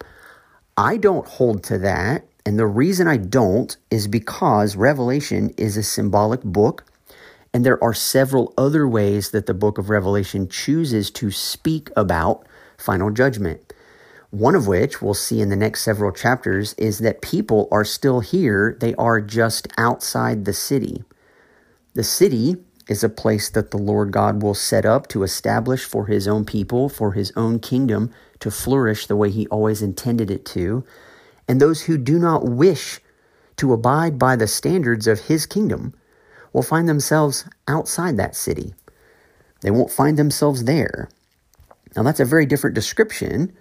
I 0.76 0.96
don't 0.96 1.26
hold 1.26 1.64
to 1.64 1.78
that. 1.78 2.26
And 2.44 2.59
the 2.59 2.66
reason 2.66 3.09
I 3.09 3.16
don't 3.16 3.74
is 3.90 4.07
because 4.07 4.76
Revelation 4.76 5.50
is 5.57 5.76
a 5.76 5.83
symbolic 5.83 6.42
book 6.42 6.85
and 7.54 7.64
there 7.64 7.83
are 7.83 7.94
several 7.94 8.52
other 8.59 8.87
ways 8.88 9.30
that 9.30 9.46
the 9.46 9.54
book 9.54 9.78
of 9.78 9.88
Revelation 9.88 10.48
chooses 10.48 11.09
to 11.12 11.30
speak 11.30 11.88
about 11.96 12.44
final 12.76 13.11
judgment. 13.11 13.72
One 14.30 14.57
of 14.57 14.66
which 14.66 15.00
we'll 15.00 15.14
see 15.14 15.40
in 15.40 15.50
the 15.50 15.57
next 15.57 15.83
several 15.83 16.11
chapters 16.11 16.74
is 16.74 16.98
that 16.98 17.22
people 17.22 17.68
are 17.70 17.85
still 17.85 18.18
here, 18.18 18.76
they 18.80 18.92
are 18.96 19.20
just 19.20 19.68
outside 19.78 20.44
the 20.44 20.52
city. 20.52 21.04
The 21.94 22.02
city 22.02 22.57
is 22.88 23.03
a 23.03 23.09
place 23.09 23.49
that 23.51 23.70
the 23.70 23.79
Lord 23.79 24.11
God 24.11 24.42
will 24.42 24.55
set 24.55 24.85
up 24.85 25.07
to 25.09 25.23
establish 25.23 25.85
for 25.85 26.07
his 26.07 26.29
own 26.29 26.44
people, 26.44 26.88
for 26.88 27.12
his 27.12 27.33
own 27.37 27.59
kingdom 27.59 28.12
to 28.40 28.51
flourish 28.51 29.07
the 29.07 29.16
way 29.16 29.31
he 29.31 29.47
always 29.49 29.83
intended 29.83 30.31
it 30.31 30.44
to. 30.47 30.85
And 31.49 31.61
those 31.61 31.83
who 31.83 31.97
do 31.97 32.18
not 32.18 32.44
wish 32.44 33.01
to 33.57 33.73
abide 33.73 34.18
by 34.18 34.37
the 34.37 34.47
standards 34.47 35.07
of 35.07 35.20
his 35.20 35.47
kingdom 35.47 35.94
will 36.53 36.62
find 36.62 36.88
themselves 36.88 37.47
outside 37.68 38.16
that 38.16 38.37
city. 38.37 38.75
They 39.61 39.70
won't 39.70 39.90
find 39.90 40.18
themselves 40.18 40.64
there. 40.64 41.09
Now, 41.97 42.03
that's 42.03 42.20
a 42.20 42.25
very 42.25 42.44
different 42.44 42.75
description 42.75 43.53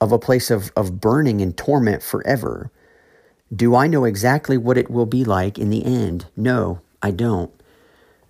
of 0.00 0.12
a 0.12 0.18
place 0.18 0.50
of, 0.50 0.70
of 0.76 1.00
burning 1.00 1.40
and 1.40 1.56
torment 1.56 2.02
forever. 2.02 2.70
Do 3.54 3.74
I 3.74 3.86
know 3.86 4.04
exactly 4.04 4.58
what 4.58 4.76
it 4.76 4.90
will 4.90 5.06
be 5.06 5.24
like 5.24 5.58
in 5.58 5.70
the 5.70 5.84
end? 5.84 6.26
No, 6.36 6.80
I 7.00 7.12
don't. 7.12 7.50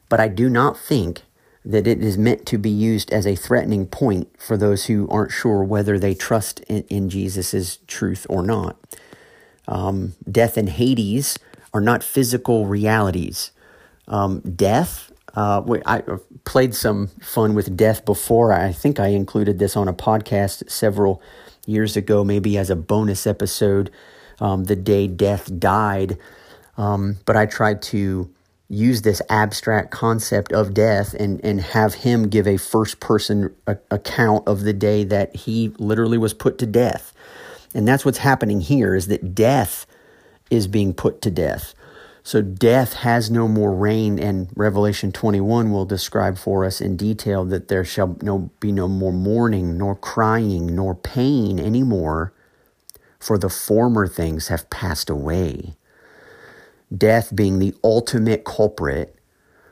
But 0.09 0.21
I 0.21 0.29
do 0.29 0.49
not 0.49 0.79
think 0.79 1.23
that 1.65 1.87
it 1.87 2.03
is 2.03 2.17
meant 2.17 2.47
to 2.47 2.59
be 2.59 2.71
used 2.71 3.13
as 3.13 3.27
a 3.27 3.35
threatening 3.35 3.87
point 3.87 4.29
for 4.41 4.57
those 4.57 4.87
who 4.87 5.09
aren't 5.09 5.33
sure 5.33 5.65
whether 5.65 5.99
they 5.99 6.15
trust 6.15 6.61
in, 6.61 6.85
in 6.85 7.09
Jesus' 7.09 7.79
truth 7.89 8.25
or 8.29 8.43
not. 8.43 8.77
Um, 9.67 10.15
death 10.31 10.57
and 10.57 10.69
Hades 10.69 11.39
are 11.75 11.81
not 11.81 12.05
physical 12.05 12.67
realities 12.67 13.51
um, 14.09 14.41
death. 14.41 15.13
Uh, 15.35 15.63
I 15.85 16.03
played 16.45 16.75
some 16.75 17.09
fun 17.21 17.55
with 17.55 17.77
death 17.77 18.05
before. 18.05 18.53
I 18.53 18.73
think 18.73 18.99
I 18.99 19.09
included 19.09 19.59
this 19.59 19.77
on 19.77 19.89
a 19.89 19.93
podcast 19.93 20.71
several 20.71 21.21
years 21.67 21.97
ago, 21.97 22.25
maybe 22.25 22.57
as 22.57 22.71
a 22.71 22.77
bonus 22.77 23.27
episode, 23.27 23.91
um, 24.41 24.65
the 24.65 24.77
day 24.77 25.09
death 25.09 25.59
died. 25.59 26.17
Um, 26.79 27.19
but 27.27 27.37
I 27.37 27.47
tried 27.47 27.83
to 27.83 28.31
use 28.69 29.03
this 29.03 29.23
abstract 29.29 29.91
concept 29.91 30.53
of 30.53 30.75
death 30.75 31.15
and, 31.15 31.41
and 31.45 31.61
have 31.61 31.95
him 31.95 32.29
give 32.29 32.49
a 32.49 32.57
first 32.57 32.99
person 33.01 33.55
account 33.91 34.47
of 34.49 34.63
the 34.63 34.73
day 34.73 35.05
that 35.05 35.35
he 35.37 35.69
literally 35.79 36.19
was 36.19 36.35
put 36.35 36.59
to 36.59 36.67
death. 36.67 37.13
And 37.75 37.87
that's 37.87 38.05
what's 38.05 38.19
happening 38.19 38.61
here 38.61 38.95
is 38.95 39.07
that 39.09 39.35
death 39.35 39.87
is 40.51 40.67
being 40.67 40.95
put 40.95 41.21
to 41.23 41.31
death. 41.31 41.75
So 42.23 42.43
death 42.43 42.95
has 42.95 43.31
no 43.31 43.47
more 43.47 43.73
reign, 43.73 44.19
and 44.19 44.49
Revelation 44.57 45.13
21 45.13 45.71
will 45.71 45.85
describe 45.85 46.39
for 46.39 46.65
us 46.65 46.81
in 46.81 46.97
detail 46.97 47.45
that 47.45 47.69
there 47.69 47.85
shall 47.85 48.17
no, 48.21 48.51
be 48.59 48.73
no 48.73 48.89
more 48.89 49.13
mourning, 49.13 49.79
nor 49.79 49.95
crying, 49.95 50.75
nor 50.75 50.97
pain 50.97 51.61
anymore, 51.61 52.33
for 53.21 53.39
the 53.39 53.49
former 53.49 54.09
things 54.09 54.49
have 54.49 54.69
passed 54.71 55.09
away. 55.09 55.77
Death 56.97 57.35
being 57.35 57.59
the 57.59 57.75
ultimate 57.83 58.45
culprit 58.45 59.17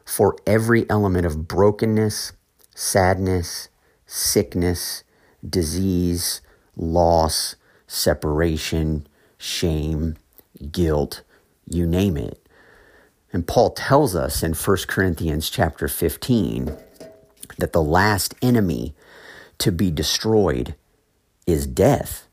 for 0.05 0.37
every 0.47 0.89
element 0.91 1.27
of 1.27 1.47
brokenness, 1.49 2.33
sadness, 2.75 3.69
sickness, 4.07 5.05
disease, 5.49 6.41
loss, 6.77 7.57
separation, 7.87 9.07
shame, 9.39 10.17
guilt, 10.73 11.23
you 11.69 11.87
name 11.87 12.17
it. 12.17 12.45
And 13.33 13.47
Paul 13.47 13.71
tells 13.71 14.15
us 14.15 14.43
in 14.43 14.55
1 14.55 14.77
Corinthians 14.87 15.51
chapter 15.51 15.89
15 15.89 16.77
that 17.59 17.73
the 17.73 17.83
last 17.83 18.35
enemy 18.43 18.95
to 19.59 19.73
be 19.73 19.91
destroyed 19.91 20.75
is 21.47 21.67
death. 21.67 22.27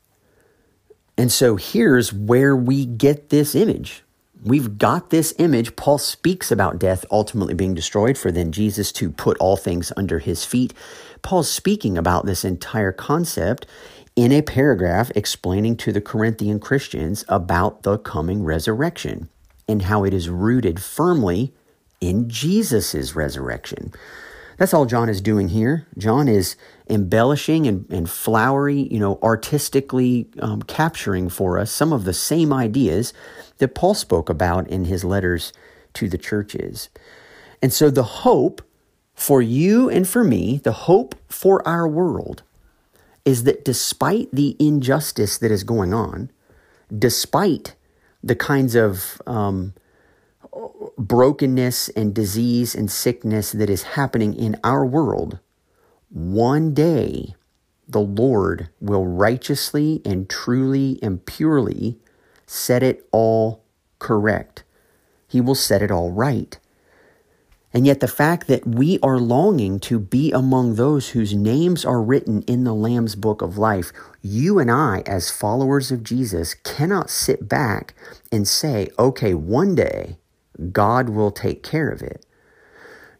And 1.17 1.31
so 1.31 1.55
here's 1.55 2.13
where 2.13 2.55
we 2.55 2.85
get 2.85 3.29
this 3.29 3.55
image. 3.55 4.03
We've 4.43 4.79
got 4.79 5.11
this 5.11 5.35
image. 5.37 5.75
Paul 5.75 5.99
speaks 5.99 6.51
about 6.51 6.79
death 6.79 7.05
ultimately 7.11 7.53
being 7.53 7.75
destroyed, 7.75 8.17
for 8.17 8.31
then 8.31 8.51
Jesus 8.51 8.91
to 8.93 9.11
put 9.11 9.37
all 9.37 9.55
things 9.55 9.91
under 9.95 10.17
his 10.17 10.43
feet. 10.45 10.73
Paul's 11.21 11.51
speaking 11.51 11.95
about 11.95 12.25
this 12.25 12.43
entire 12.43 12.91
concept 12.91 13.67
in 14.15 14.31
a 14.31 14.41
paragraph 14.41 15.11
explaining 15.15 15.77
to 15.77 15.91
the 15.91 16.01
Corinthian 16.01 16.59
Christians 16.59 17.23
about 17.29 17.83
the 17.83 17.99
coming 17.99 18.43
resurrection 18.43 19.29
and 19.67 19.83
how 19.83 20.03
it 20.03 20.13
is 20.13 20.27
rooted 20.27 20.81
firmly 20.81 21.53
in 22.01 22.27
Jesus' 22.27 23.15
resurrection. 23.15 23.93
That's 24.57 24.73
all 24.73 24.85
John 24.85 25.09
is 25.09 25.21
doing 25.21 25.49
here. 25.49 25.87
John 25.97 26.27
is 26.27 26.55
embellishing 26.89 27.67
and, 27.67 27.85
and 27.89 28.09
flowery, 28.09 28.87
you 28.91 28.99
know, 28.99 29.17
artistically 29.23 30.29
um, 30.39 30.61
capturing 30.63 31.29
for 31.29 31.57
us 31.57 31.71
some 31.71 31.93
of 31.93 32.03
the 32.03 32.13
same 32.13 32.53
ideas 32.53 33.13
that 33.57 33.75
Paul 33.75 33.93
spoke 33.93 34.29
about 34.29 34.67
in 34.67 34.85
his 34.85 35.03
letters 35.03 35.53
to 35.93 36.09
the 36.09 36.17
churches. 36.17 36.89
And 37.61 37.71
so 37.71 37.89
the 37.89 38.03
hope 38.03 38.61
for 39.13 39.41
you 39.41 39.89
and 39.89 40.07
for 40.07 40.23
me, 40.23 40.59
the 40.63 40.71
hope 40.71 41.15
for 41.27 41.65
our 41.67 41.87
world, 41.87 42.43
is 43.23 43.43
that 43.43 43.63
despite 43.63 44.29
the 44.31 44.55
injustice 44.59 45.37
that 45.37 45.51
is 45.51 45.63
going 45.63 45.93
on, 45.93 46.31
despite 46.97 47.75
the 48.23 48.35
kinds 48.35 48.75
of 48.75 49.21
um, 49.27 49.73
brokenness 50.97 51.89
and 51.89 52.13
disease 52.13 52.75
and 52.75 52.89
sickness 52.89 53.51
that 53.51 53.69
is 53.69 53.83
happening 53.83 54.33
in 54.33 54.59
our 54.63 54.85
world, 54.85 55.39
one 56.09 56.73
day 56.73 57.35
the 57.87 57.99
Lord 57.99 58.69
will 58.79 59.05
righteously 59.05 60.01
and 60.05 60.29
truly 60.29 60.99
and 61.01 61.25
purely 61.25 61.99
set 62.45 62.83
it 62.83 63.07
all 63.11 63.63
correct. 63.99 64.63
He 65.27 65.41
will 65.41 65.55
set 65.55 65.81
it 65.81 65.91
all 65.91 66.11
right. 66.11 66.57
And 67.73 67.87
yet, 67.87 68.01
the 68.01 68.07
fact 68.07 68.47
that 68.47 68.67
we 68.67 68.99
are 69.01 69.17
longing 69.17 69.79
to 69.81 69.97
be 69.97 70.31
among 70.33 70.75
those 70.75 71.09
whose 71.09 71.33
names 71.33 71.85
are 71.85 72.01
written 72.01 72.41
in 72.41 72.65
the 72.65 72.73
Lamb's 72.73 73.15
book 73.15 73.41
of 73.41 73.57
life, 73.57 73.93
you 74.21 74.59
and 74.59 74.69
I, 74.69 75.03
as 75.05 75.31
followers 75.31 75.89
of 75.89 76.03
Jesus, 76.03 76.53
cannot 76.53 77.09
sit 77.09 77.47
back 77.47 77.93
and 78.29 78.45
say, 78.45 78.89
okay, 78.99 79.33
one 79.33 79.73
day 79.75 80.17
God 80.71 81.09
will 81.09 81.31
take 81.31 81.63
care 81.63 81.89
of 81.89 82.01
it. 82.01 82.25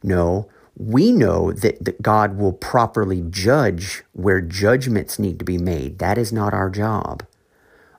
No, 0.03 0.49
we 0.77 1.11
know 1.11 1.51
that, 1.51 1.83
that 1.83 2.01
God 2.01 2.37
will 2.37 2.53
properly 2.53 3.21
judge 3.29 4.03
where 4.13 4.41
judgments 4.41 5.19
need 5.19 5.39
to 5.39 5.45
be 5.45 5.57
made. 5.57 5.99
That 5.99 6.17
is 6.17 6.33
not 6.33 6.53
our 6.53 6.69
job. 6.69 7.23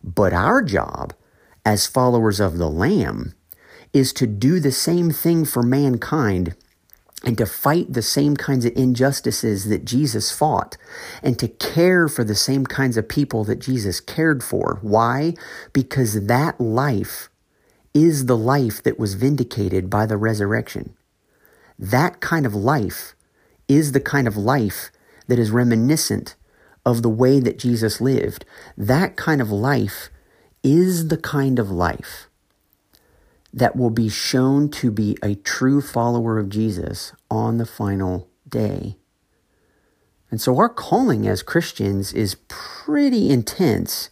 But 0.03 0.33
our 0.33 0.63
job 0.63 1.15
as 1.65 1.87
followers 1.87 2.41
of 2.41 2.59
the 2.59 2.69
Lamb 2.69 3.35
is 3.93 4.13
to 4.15 4.27
do 4.27 4.59
the 4.59 4.73
same 4.73 5.11
thing 5.11 5.45
for 5.45 5.63
mankind 5.63 6.57
and 7.25 7.39
to 7.39 7.47
fight 7.47 7.93
the 7.93 8.03
same 8.03 8.37
kinds 8.37 8.65
of 8.65 8.73
injustices 8.75 9.67
that 9.67 9.85
Jesus 9.85 10.33
fought 10.33 10.77
and 11.23 11.39
to 11.39 11.47
care 11.47 12.09
for 12.09 12.25
the 12.25 12.35
same 12.35 12.67
kinds 12.67 12.97
of 12.97 13.09
people 13.09 13.45
that 13.45 13.61
Jesus 13.61 14.01
cared 14.01 14.43
for. 14.43 14.79
Why? 14.83 15.35
Because 15.73 16.27
that 16.27 16.61
life 16.61 17.29
is 17.95 18.27
the 18.27 18.37
life 18.37 18.83
that 18.83 18.99
was 18.99 19.15
vindicated 19.15 19.91
by 19.91 20.07
the 20.07 20.17
resurrection. 20.17 20.95
That 21.79 22.21
kind 22.21 22.47
of 22.47 22.55
life 22.55 23.15
is 23.69 23.93
the 23.93 24.01
kind 24.01 24.27
of 24.27 24.37
life 24.37 24.91
that 25.27 25.39
is 25.39 25.51
reminiscent 25.51 26.37
of 26.85 27.03
the 27.03 27.09
way 27.09 27.41
that 27.41 27.59
Jesus 27.59 28.01
lived. 28.01 28.45
That 28.77 29.17
kind 29.17 29.41
of 29.41 29.51
life 29.51 30.11
is 30.63 31.09
the 31.09 31.17
kind 31.17 31.59
of 31.59 31.71
life 31.71 32.29
that 33.53 33.77
will 33.77 33.91
be 33.91 34.09
shown 34.09 34.71
to 34.71 34.91
be 34.91 35.17
a 35.23 35.35
true 35.35 35.81
follower 35.81 36.39
of 36.39 36.49
Jesus 36.49 37.13
on 37.31 37.59
the 37.59 37.67
final 37.67 38.29
day. 38.49 38.97
And 40.31 40.41
so 40.41 40.57
our 40.57 40.71
calling 40.71 41.27
as 41.29 41.43
Christians 41.43 42.15
is 42.15 42.37
pretty 42.49 43.31
intense. 43.31 44.09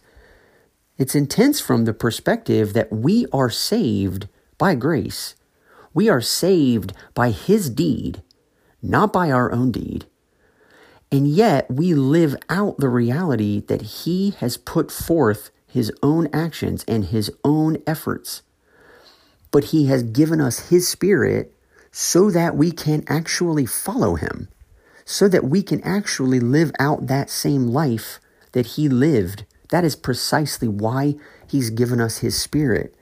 It's 1.01 1.15
intense 1.15 1.59
from 1.59 1.85
the 1.85 1.95
perspective 1.95 2.73
that 2.73 2.93
we 2.93 3.25
are 3.33 3.49
saved 3.49 4.27
by 4.59 4.75
grace. 4.75 5.33
We 5.95 6.09
are 6.09 6.21
saved 6.21 6.93
by 7.15 7.31
His 7.31 7.71
deed, 7.71 8.21
not 8.83 9.11
by 9.11 9.31
our 9.31 9.51
own 9.51 9.71
deed. 9.71 10.05
And 11.11 11.27
yet 11.27 11.71
we 11.71 11.95
live 11.95 12.35
out 12.49 12.77
the 12.77 12.87
reality 12.87 13.61
that 13.61 13.81
He 13.81 14.35
has 14.41 14.57
put 14.57 14.91
forth 14.91 15.49
His 15.65 15.91
own 16.03 16.27
actions 16.31 16.85
and 16.87 17.05
His 17.05 17.31
own 17.43 17.79
efforts. 17.87 18.43
But 19.49 19.71
He 19.73 19.87
has 19.87 20.03
given 20.03 20.39
us 20.39 20.69
His 20.69 20.87
Spirit 20.87 21.51
so 21.91 22.29
that 22.29 22.55
we 22.55 22.71
can 22.71 23.03
actually 23.07 23.65
follow 23.65 24.17
Him 24.17 24.49
so 25.03 25.27
that 25.27 25.45
we 25.45 25.63
can 25.63 25.81
actually 25.81 26.39
live 26.39 26.71
out 26.77 27.07
that 27.07 27.27
same 27.27 27.65
life 27.65 28.19
that 28.51 28.65
he 28.67 28.87
lived. 28.87 29.45
That 29.71 29.83
is 29.83 29.95
precisely 29.95 30.67
why 30.67 31.15
he's 31.47 31.69
given 31.69 31.99
us 31.99 32.19
his 32.19 32.39
spirit. 32.39 32.93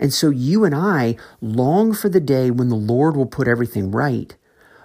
And 0.00 0.12
so 0.12 0.30
you 0.30 0.64
and 0.64 0.74
I 0.74 1.16
long 1.40 1.92
for 1.92 2.08
the 2.08 2.20
day 2.20 2.50
when 2.50 2.68
the 2.68 2.76
Lord 2.76 3.16
will 3.16 3.26
put 3.26 3.46
everything 3.46 3.90
right. 3.90 4.34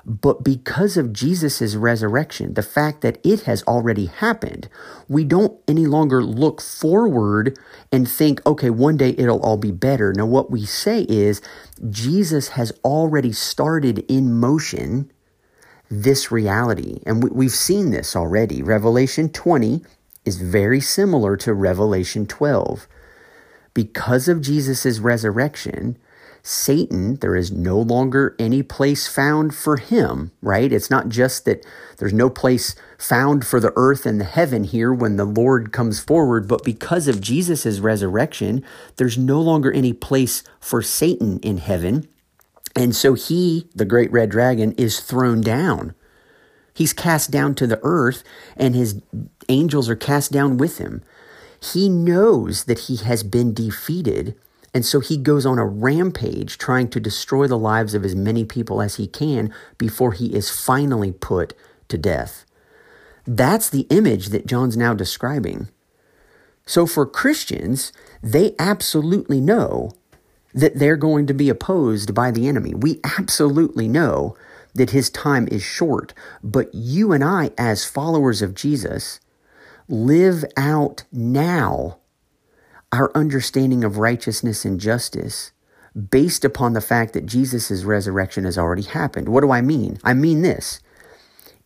But 0.05 0.43
because 0.43 0.97
of 0.97 1.13
Jesus' 1.13 1.75
resurrection, 1.75 2.55
the 2.55 2.63
fact 2.63 3.01
that 3.01 3.19
it 3.23 3.41
has 3.41 3.61
already 3.63 4.07
happened, 4.07 4.67
we 5.07 5.23
don't 5.23 5.59
any 5.67 5.85
longer 5.85 6.23
look 6.23 6.61
forward 6.61 7.57
and 7.91 8.09
think, 8.09 8.43
okay, 8.45 8.71
one 8.71 8.97
day 8.97 9.13
it'll 9.17 9.41
all 9.41 9.57
be 9.57 9.71
better. 9.71 10.13
Now, 10.13 10.25
what 10.25 10.49
we 10.49 10.65
say 10.65 11.03
is 11.03 11.41
Jesus 11.89 12.49
has 12.49 12.71
already 12.83 13.31
started 13.31 13.99
in 14.07 14.33
motion 14.33 15.11
this 15.91 16.31
reality. 16.31 17.01
And 17.05 17.23
we, 17.23 17.45
have 17.45 17.53
seen 17.53 17.91
this 17.91 18.15
already. 18.15 18.63
Revelation 18.63 19.29
20 19.29 19.83
is 20.29 20.39
very 20.39 20.79
similar 20.79 21.35
to 21.35 21.53
Revelation 21.53 22.27
12. 22.27 22.87
Because 23.73 24.27
of 24.27 24.41
Jesus' 24.41 24.99
resurrection, 24.99 25.97
Satan, 26.43 27.15
there 27.15 27.35
is 27.35 27.51
no 27.51 27.79
longer 27.79 28.35
any 28.37 28.61
place 28.61 29.07
found 29.07 29.55
for 29.55 29.77
him, 29.77 30.31
right? 30.41 30.71
It's 30.71 30.91
not 30.91 31.09
just 31.09 31.45
that 31.45 31.65
there's 31.97 32.13
no 32.13 32.29
place 32.29 32.75
found 32.97 33.45
for 33.45 33.59
the 33.59 33.73
earth 33.75 34.05
and 34.05 34.21
the 34.21 34.25
heaven 34.25 34.63
here 34.63 34.93
when 34.93 35.15
the 35.15 35.25
Lord 35.25 35.73
comes 35.73 35.99
forward, 35.99 36.47
but 36.47 36.63
because 36.63 37.07
of 37.07 37.21
Jesus' 37.21 37.79
resurrection, 37.79 38.63
there's 38.97 39.17
no 39.17 39.41
longer 39.41 39.71
any 39.71 39.93
place 39.93 40.43
for 40.59 40.83
Satan 40.83 41.39
in 41.39 41.57
heaven. 41.57 42.07
And 42.75 42.95
so 42.95 43.15
he, 43.15 43.67
the 43.73 43.85
great 43.85 44.11
red 44.11 44.29
dragon, 44.29 44.73
is 44.73 44.99
thrown 44.99 45.41
down. 45.41 45.95
He's 46.79 46.93
cast 46.93 47.29
down 47.29 47.55
to 47.55 47.67
the 47.67 47.81
earth, 47.83 48.23
and 48.55 48.73
his 48.73 49.01
angels 49.49 49.89
are 49.89 49.97
cast 49.97 50.31
down 50.31 50.55
with 50.55 50.77
him. 50.77 51.03
He 51.61 51.89
knows 51.89 52.63
that 52.63 52.79
he 52.87 52.95
has 52.95 53.21
been 53.21 53.53
defeated, 53.53 54.33
and 54.73 54.85
so 54.85 55.01
he 55.01 55.17
goes 55.17 55.45
on 55.45 55.59
a 55.59 55.65
rampage 55.65 56.57
trying 56.57 56.87
to 56.91 57.01
destroy 57.01 57.47
the 57.47 57.57
lives 57.57 57.93
of 57.93 58.05
as 58.05 58.15
many 58.15 58.45
people 58.45 58.81
as 58.81 58.95
he 58.95 59.07
can 59.07 59.53
before 59.77 60.13
he 60.13 60.33
is 60.33 60.49
finally 60.49 61.11
put 61.11 61.53
to 61.89 61.97
death. 61.97 62.45
That's 63.27 63.69
the 63.69 63.85
image 63.89 64.27
that 64.27 64.47
John's 64.47 64.77
now 64.77 64.93
describing. 64.93 65.67
So 66.65 66.85
for 66.85 67.05
Christians, 67.05 67.91
they 68.23 68.55
absolutely 68.57 69.41
know 69.41 69.91
that 70.53 70.79
they're 70.79 70.95
going 70.95 71.27
to 71.27 71.33
be 71.33 71.49
opposed 71.49 72.15
by 72.15 72.31
the 72.31 72.47
enemy. 72.47 72.73
We 72.73 73.01
absolutely 73.03 73.89
know 73.89 74.37
that 74.73 74.91
his 74.91 75.09
time 75.09 75.47
is 75.49 75.63
short, 75.63 76.13
but 76.43 76.73
you 76.73 77.11
and 77.11 77.23
I, 77.23 77.51
as 77.57 77.85
followers 77.85 78.41
of 78.41 78.53
Jesus, 78.53 79.19
live 79.87 80.45
out 80.55 81.03
now 81.11 81.99
our 82.91 83.11
understanding 83.15 83.83
of 83.83 83.97
righteousness 83.97 84.65
and 84.65 84.79
justice 84.79 85.51
based 86.09 86.45
upon 86.45 86.73
the 86.73 86.81
fact 86.81 87.13
that 87.13 87.25
Jesus' 87.25 87.83
resurrection 87.83 88.45
has 88.45 88.57
already 88.57 88.83
happened. 88.83 89.29
What 89.29 89.41
do 89.41 89.51
I 89.51 89.61
mean? 89.61 89.99
I 90.03 90.13
mean 90.13 90.41
this. 90.41 90.79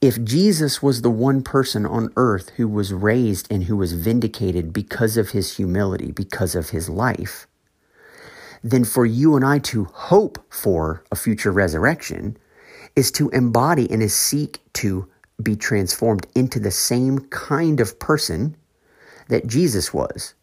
If 0.02 0.22
Jesus 0.24 0.82
was 0.82 1.02
the 1.02 1.10
one 1.10 1.44
person 1.44 1.86
on 1.86 2.12
earth 2.18 2.50
who 2.58 2.68
was 2.68 2.92
raised 2.92 3.50
and 3.52 3.66
who 3.66 3.78
was 3.78 3.94
vindicated 3.94 4.74
because 4.74 5.16
of 5.16 5.30
his 5.30 5.56
humility, 5.56 6.12
because 6.12 6.56
of 6.56 6.72
his 6.72 6.90
life, 6.90 7.48
then 8.62 8.84
for 8.84 9.06
you 9.06 9.36
and 9.36 9.46
I 9.46 9.60
to 9.60 9.86
hope 9.86 10.40
for 10.50 11.04
a 11.12 11.16
future 11.16 11.52
resurrection 11.52 12.38
is 12.96 13.12
to 13.12 13.30
embody 13.30 13.90
and 13.90 14.02
is 14.02 14.16
seek 14.16 14.60
to 14.74 15.08
be 15.42 15.56
transformed 15.56 16.28
into 16.36 16.60
the 16.60 16.72
same 16.72 17.20
kind 17.30 17.80
of 17.80 18.00
person 18.00 18.56
that 19.30 19.48
Jesus 19.48 19.94
was. 19.94 20.34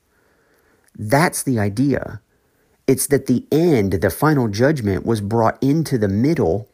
That's 0.96 1.42
the 1.42 1.58
idea. 1.58 2.20
It's 2.86 3.06
that 3.06 3.26
the 3.26 3.46
end, 3.52 3.92
the 3.92 4.10
final 4.10 4.48
judgment, 4.48 5.06
was 5.06 5.20
brought 5.20 5.62
into 5.62 5.96
the 5.96 6.08
middle 6.08 6.68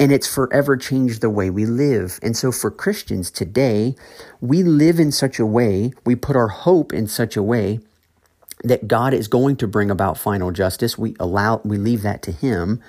and 0.00 0.10
it's 0.10 0.26
forever 0.26 0.76
changed 0.76 1.20
the 1.20 1.30
way 1.30 1.50
we 1.50 1.64
live. 1.64 2.18
And 2.22 2.36
so 2.36 2.50
for 2.50 2.70
Christians 2.70 3.30
today, 3.30 3.94
we 4.40 4.62
live 4.64 4.98
in 4.98 5.12
such 5.12 5.38
a 5.38 5.46
way, 5.46 5.92
we 6.04 6.16
put 6.16 6.34
our 6.34 6.48
hope 6.48 6.92
in 6.92 7.06
such 7.06 7.36
a 7.36 7.42
way 7.42 7.80
that 8.64 8.88
God 8.88 9.14
is 9.14 9.28
going 9.28 9.56
to 9.56 9.68
bring 9.68 9.90
about 9.90 10.18
final 10.18 10.50
justice. 10.50 10.98
We 10.98 11.14
allow, 11.20 11.60
we 11.64 11.78
leave 11.78 12.02
that 12.02 12.22
to 12.22 12.32
Him. 12.32 12.82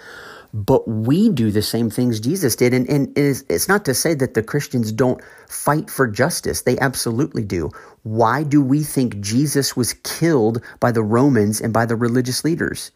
But 0.53 0.87
we 0.87 1.29
do 1.29 1.49
the 1.49 1.63
same 1.63 1.89
things 1.89 2.19
Jesus 2.19 2.55
did. 2.55 2.75
And, 2.75 2.87
and 2.87 3.17
it's, 3.17 3.43
it's 3.49 3.67
not 3.67 3.85
to 3.85 3.93
say 3.95 4.13
that 4.13 4.35
the 4.35 4.43
Christians 4.43 4.91
don't 4.91 5.19
fight 5.49 5.89
for 5.89 6.07
justice. 6.07 6.61
They 6.61 6.77
absolutely 6.77 7.43
do. 7.43 7.71
Why 8.03 8.43
do 8.43 8.61
we 8.61 8.83
think 8.83 9.19
Jesus 9.19 9.75
was 9.75 9.93
killed 9.93 10.61
by 10.79 10.91
the 10.91 11.01
Romans 11.01 11.59
and 11.59 11.73
by 11.73 11.87
the 11.87 11.95
religious 11.95 12.43
leaders? 12.43 12.91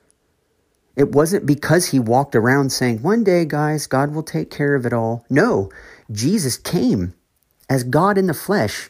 It 0.96 1.12
wasn't 1.14 1.46
because 1.46 1.88
he 1.88 2.00
walked 2.00 2.36
around 2.36 2.72
saying, 2.72 3.02
one 3.02 3.24
day, 3.24 3.46
guys, 3.46 3.88
God 3.88 4.14
will 4.14 4.24
take 4.24 4.52
care 4.52 4.76
of 4.76 4.86
it 4.86 4.94
all. 4.94 5.26
No, 5.30 5.72
Jesus 6.12 6.58
came 6.58 7.14
as 7.70 7.84
God 7.84 8.18
in 8.18 8.28
the 8.28 8.34
flesh. 8.34 8.90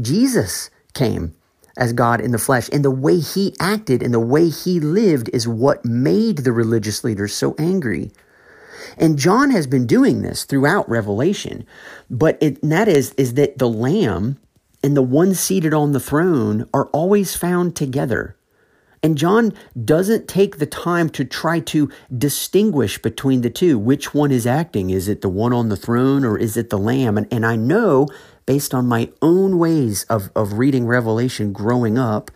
Jesus 0.00 0.70
came 0.92 1.34
as 1.76 1.92
God 1.92 2.20
in 2.20 2.32
the 2.32 2.38
flesh. 2.38 2.68
And 2.72 2.84
the 2.84 2.90
way 2.90 3.18
he 3.18 3.54
acted 3.60 4.02
and 4.02 4.12
the 4.12 4.20
way 4.20 4.48
he 4.48 4.80
lived 4.80 5.30
is 5.32 5.46
what 5.46 5.84
made 5.84 6.38
the 6.38 6.52
religious 6.52 7.04
leaders 7.04 7.34
so 7.34 7.54
angry. 7.58 8.12
And 8.96 9.18
John 9.18 9.50
has 9.50 9.66
been 9.66 9.86
doing 9.86 10.22
this 10.22 10.44
throughout 10.44 10.88
Revelation. 10.88 11.66
But 12.10 12.38
it, 12.40 12.60
that 12.62 12.88
is, 12.88 13.12
is 13.14 13.34
that 13.34 13.58
the 13.58 13.68
Lamb 13.68 14.38
and 14.82 14.96
the 14.96 15.02
one 15.02 15.34
seated 15.34 15.74
on 15.74 15.92
the 15.92 16.00
throne 16.00 16.68
are 16.72 16.86
always 16.86 17.36
found 17.36 17.76
together. 17.76 18.36
And 19.02 19.18
John 19.18 19.52
doesn't 19.84 20.26
take 20.26 20.58
the 20.58 20.66
time 20.66 21.10
to 21.10 21.24
try 21.24 21.60
to 21.60 21.90
distinguish 22.16 23.00
between 23.00 23.42
the 23.42 23.50
two. 23.50 23.78
Which 23.78 24.14
one 24.14 24.32
is 24.32 24.46
acting? 24.46 24.90
Is 24.90 25.08
it 25.08 25.20
the 25.20 25.28
one 25.28 25.52
on 25.52 25.68
the 25.68 25.76
throne 25.76 26.24
or 26.24 26.38
is 26.38 26.56
it 26.56 26.70
the 26.70 26.78
lamb? 26.78 27.18
And, 27.18 27.28
and 27.30 27.44
I 27.44 27.56
know 27.56 28.08
based 28.46 28.72
on 28.72 28.86
my 28.86 29.10
own 29.20 29.58
ways 29.58 30.04
of, 30.04 30.30
of 30.34 30.54
reading 30.54 30.86
Revelation 30.86 31.52
growing 31.52 31.98
up, 31.98 32.30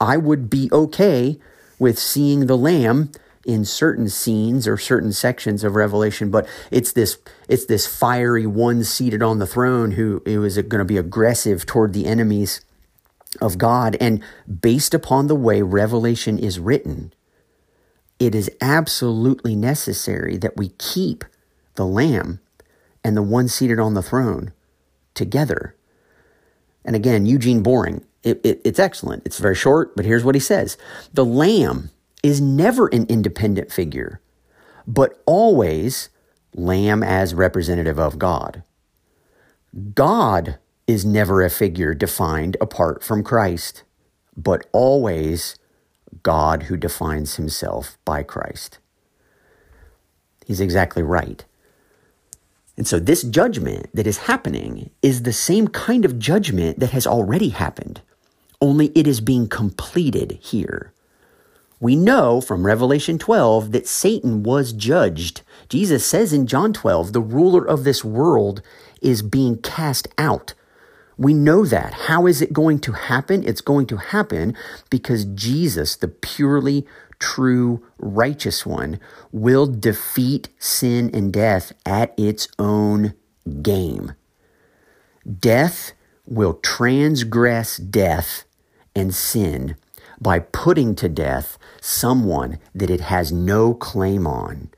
I 0.00 0.16
would 0.16 0.50
be 0.50 0.68
okay 0.72 1.38
with 1.78 1.98
seeing 1.98 2.46
the 2.46 2.56
lamb 2.56 3.12
in 3.46 3.64
certain 3.64 4.08
scenes 4.08 4.66
or 4.66 4.78
certain 4.78 5.12
sections 5.12 5.62
of 5.64 5.74
Revelation, 5.74 6.30
but 6.30 6.48
it's 6.70 6.92
this 6.92 7.18
it's 7.46 7.66
this 7.66 7.86
fiery 7.86 8.46
one 8.46 8.84
seated 8.84 9.22
on 9.22 9.38
the 9.38 9.46
throne 9.46 9.92
who, 9.92 10.22
is 10.24 10.56
going 10.56 10.78
to 10.78 10.84
be 10.84 10.96
aggressive 10.96 11.66
toward 11.66 11.92
the 11.92 12.06
enemies 12.06 12.62
of 13.42 13.58
God. 13.58 13.96
And 14.00 14.22
based 14.60 14.94
upon 14.94 15.26
the 15.26 15.34
way 15.34 15.60
Revelation 15.60 16.38
is 16.38 16.58
written, 16.58 17.12
it 18.18 18.34
is 18.34 18.50
absolutely 18.60 19.54
necessary 19.54 20.38
that 20.38 20.56
we 20.56 20.68
keep 20.78 21.24
the 21.74 21.86
Lamb 21.86 22.40
and 23.02 23.16
the 23.16 23.22
one 23.22 23.48
seated 23.48 23.78
on 23.78 23.92
the 23.92 24.02
throne 24.02 24.52
together. 25.14 25.76
And 26.84 26.94
again, 26.94 27.26
Eugene 27.26 27.62
Boring, 27.62 28.04
it, 28.22 28.40
it, 28.44 28.60
it's 28.64 28.78
excellent. 28.78 29.24
It's 29.24 29.38
very 29.38 29.54
short, 29.54 29.96
but 29.96 30.04
here's 30.04 30.24
what 30.24 30.34
he 30.34 30.40
says 30.40 30.76
The 31.12 31.24
Lamb 31.24 31.90
is 32.22 32.40
never 32.40 32.88
an 32.88 33.06
independent 33.08 33.70
figure, 33.72 34.20
but 34.86 35.22
always 35.26 36.08
Lamb 36.54 37.02
as 37.02 37.34
representative 37.34 37.98
of 37.98 38.18
God. 38.18 38.62
God 39.94 40.58
is 40.86 41.04
never 41.04 41.42
a 41.42 41.50
figure 41.50 41.94
defined 41.94 42.56
apart 42.60 43.02
from 43.02 43.24
Christ, 43.24 43.82
but 44.36 44.66
always 44.72 45.56
God 46.22 46.64
who 46.64 46.76
defines 46.76 47.36
himself 47.36 47.98
by 48.04 48.22
Christ. 48.22 48.78
He's 50.46 50.60
exactly 50.60 51.02
right. 51.02 51.44
And 52.76 52.86
so, 52.86 52.98
this 52.98 53.22
judgment 53.22 53.88
that 53.94 54.06
is 54.06 54.18
happening 54.18 54.90
is 55.00 55.22
the 55.22 55.32
same 55.32 55.68
kind 55.68 56.04
of 56.04 56.18
judgment 56.18 56.80
that 56.80 56.90
has 56.90 57.06
already 57.06 57.50
happened, 57.50 58.00
only 58.60 58.86
it 58.94 59.06
is 59.06 59.20
being 59.20 59.48
completed 59.48 60.38
here. 60.40 60.92
We 61.80 61.96
know 61.96 62.40
from 62.40 62.66
Revelation 62.66 63.18
12 63.18 63.72
that 63.72 63.86
Satan 63.86 64.42
was 64.42 64.72
judged. 64.72 65.42
Jesus 65.68 66.06
says 66.06 66.32
in 66.32 66.46
John 66.46 66.72
12, 66.72 67.12
the 67.12 67.20
ruler 67.20 67.64
of 67.64 67.84
this 67.84 68.04
world 68.04 68.62
is 69.02 69.22
being 69.22 69.58
cast 69.58 70.08
out. 70.16 70.54
We 71.16 71.34
know 71.34 71.64
that. 71.66 71.94
How 71.94 72.26
is 72.26 72.40
it 72.40 72.52
going 72.52 72.80
to 72.80 72.92
happen? 72.92 73.44
It's 73.44 73.60
going 73.60 73.86
to 73.88 73.98
happen 73.98 74.56
because 74.90 75.26
Jesus, 75.26 75.94
the 75.94 76.08
purely 76.08 76.86
true 77.18 77.84
righteous 77.98 78.64
one, 78.64 79.00
will 79.32 79.66
defeat 79.66 80.48
sin 80.58 81.10
and 81.14 81.32
death 81.32 81.72
at 81.84 82.14
its 82.18 82.48
own 82.58 83.14
game. 83.62 84.12
Death 85.40 85.92
will 86.26 86.54
transgress 86.54 87.76
death 87.76 88.44
and 88.94 89.14
sin 89.14 89.76
by 90.20 90.38
putting 90.38 90.94
to 90.96 91.08
death 91.08 91.58
someone 91.80 92.58
that 92.74 92.90
it 92.90 93.00
has 93.00 93.32
no 93.32 93.74
claim 93.74 94.26
on. 94.26 94.70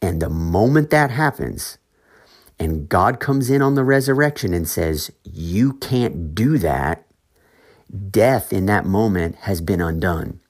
And 0.00 0.20
the 0.20 0.28
moment 0.28 0.90
that 0.90 1.10
happens, 1.10 1.78
and 2.58 2.88
God 2.88 3.18
comes 3.18 3.50
in 3.50 3.62
on 3.62 3.74
the 3.74 3.84
resurrection 3.84 4.54
and 4.54 4.68
says, 4.68 5.10
You 5.24 5.74
can't 5.74 6.34
do 6.34 6.58
that, 6.58 7.06
death 8.10 8.52
in 8.52 8.66
that 8.66 8.84
moment 8.86 9.36
has 9.36 9.60
been 9.60 9.80
undone. 9.80 10.40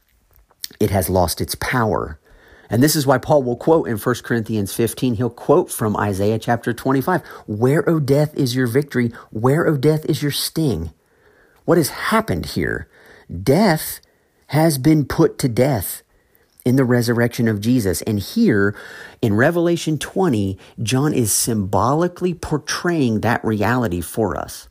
It 0.82 0.90
has 0.90 1.08
lost 1.08 1.40
its 1.40 1.54
power. 1.54 2.18
And 2.68 2.82
this 2.82 2.96
is 2.96 3.06
why 3.06 3.18
Paul 3.18 3.44
will 3.44 3.54
quote 3.54 3.86
in 3.86 3.98
1 3.98 4.14
Corinthians 4.24 4.74
15, 4.74 5.14
he'll 5.14 5.30
quote 5.30 5.70
from 5.70 5.96
Isaiah 5.96 6.40
chapter 6.40 6.72
25 6.72 7.22
Where, 7.46 7.88
O 7.88 8.00
death, 8.00 8.34
is 8.34 8.56
your 8.56 8.66
victory? 8.66 9.12
Where, 9.30 9.64
O 9.68 9.76
death, 9.76 10.04
is 10.06 10.22
your 10.22 10.32
sting? 10.32 10.90
What 11.64 11.78
has 11.78 11.90
happened 11.90 12.46
here? 12.46 12.88
Death 13.30 14.00
has 14.48 14.76
been 14.76 15.04
put 15.04 15.38
to 15.38 15.48
death 15.48 16.02
in 16.64 16.74
the 16.74 16.84
resurrection 16.84 17.46
of 17.46 17.60
Jesus. 17.60 18.02
And 18.02 18.18
here 18.18 18.74
in 19.20 19.34
Revelation 19.34 19.98
20, 19.98 20.58
John 20.82 21.14
is 21.14 21.32
symbolically 21.32 22.34
portraying 22.34 23.20
that 23.20 23.44
reality 23.44 24.00
for 24.00 24.36
us 24.36 24.68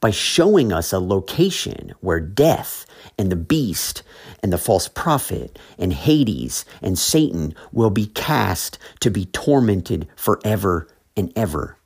by 0.00 0.10
showing 0.10 0.72
us 0.72 0.92
a 0.92 0.98
location 0.98 1.92
where 2.00 2.20
death 2.20 2.86
and 3.18 3.30
the 3.30 3.36
beast 3.36 4.02
and 4.42 4.52
the 4.52 4.58
false 4.58 4.88
prophet 4.88 5.58
and 5.78 5.92
Hades 5.92 6.64
and 6.80 6.98
Satan 6.98 7.54
will 7.72 7.90
be 7.90 8.06
cast 8.06 8.78
to 9.00 9.10
be 9.10 9.26
tormented 9.26 10.08
forever 10.16 10.88
and 11.16 11.32
ever. 11.36 11.76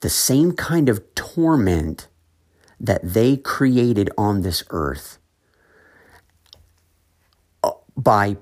The 0.00 0.08
same 0.08 0.52
kind 0.52 0.88
of 0.88 1.14
torment 1.14 2.08
that 2.80 3.00
they 3.02 3.36
created 3.36 4.10
on 4.16 4.42
this 4.42 4.62
earth 4.70 5.18
by 7.96 8.36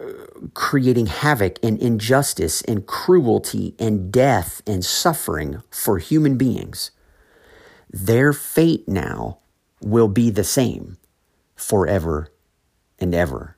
uh, 0.00 0.12
creating 0.54 1.06
havoc 1.06 1.58
and 1.62 1.78
injustice 1.80 2.62
and 2.62 2.86
cruelty 2.86 3.74
and 3.78 4.10
death 4.10 4.62
and 4.66 4.84
suffering 4.84 5.62
for 5.70 5.98
human 5.98 6.38
beings, 6.38 6.90
their 7.90 8.32
fate 8.32 8.88
now 8.88 9.38
will 9.82 10.08
be 10.08 10.30
the 10.30 10.44
same 10.44 10.96
forever 11.56 12.28
and 12.98 13.14
ever. 13.14 13.56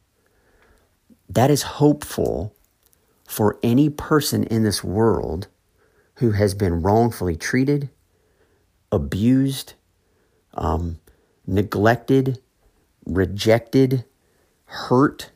That 1.28 1.51
is 1.51 1.62
hopeful 1.62 2.55
for 3.26 3.59
any 3.62 3.89
person 3.89 4.45
in 4.45 4.62
this 4.62 4.85
world 4.85 5.49
who 6.16 6.33
has 6.33 6.55
been 6.55 6.83
wrongfully 6.83 7.37
treated, 7.37 7.91
abused, 8.91 9.74
um, 10.55 10.99
neglected, 11.47 12.39
rejected, 13.07 14.05
hurt. 14.66 15.30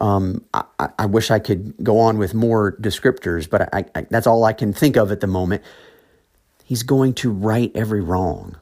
Um, 0.00 0.44
I, 0.52 0.64
I, 0.98 1.06
wish 1.06 1.30
I 1.30 1.38
could 1.38 1.74
go 1.82 1.98
on 1.98 2.18
with 2.18 2.34
more 2.34 2.76
descriptors, 2.80 3.48
but 3.48 3.72
I, 3.72 3.84
I, 3.94 4.06
that's 4.10 4.26
all 4.26 4.44
I 4.44 4.52
can 4.52 4.72
think 4.72 4.96
of 4.96 5.12
at 5.12 5.20
the 5.20 5.26
moment. 5.26 5.62
He's 6.70 6.84
going 6.84 7.14
to 7.14 7.32
right 7.32 7.72
every 7.74 8.00
wrong. 8.00 8.56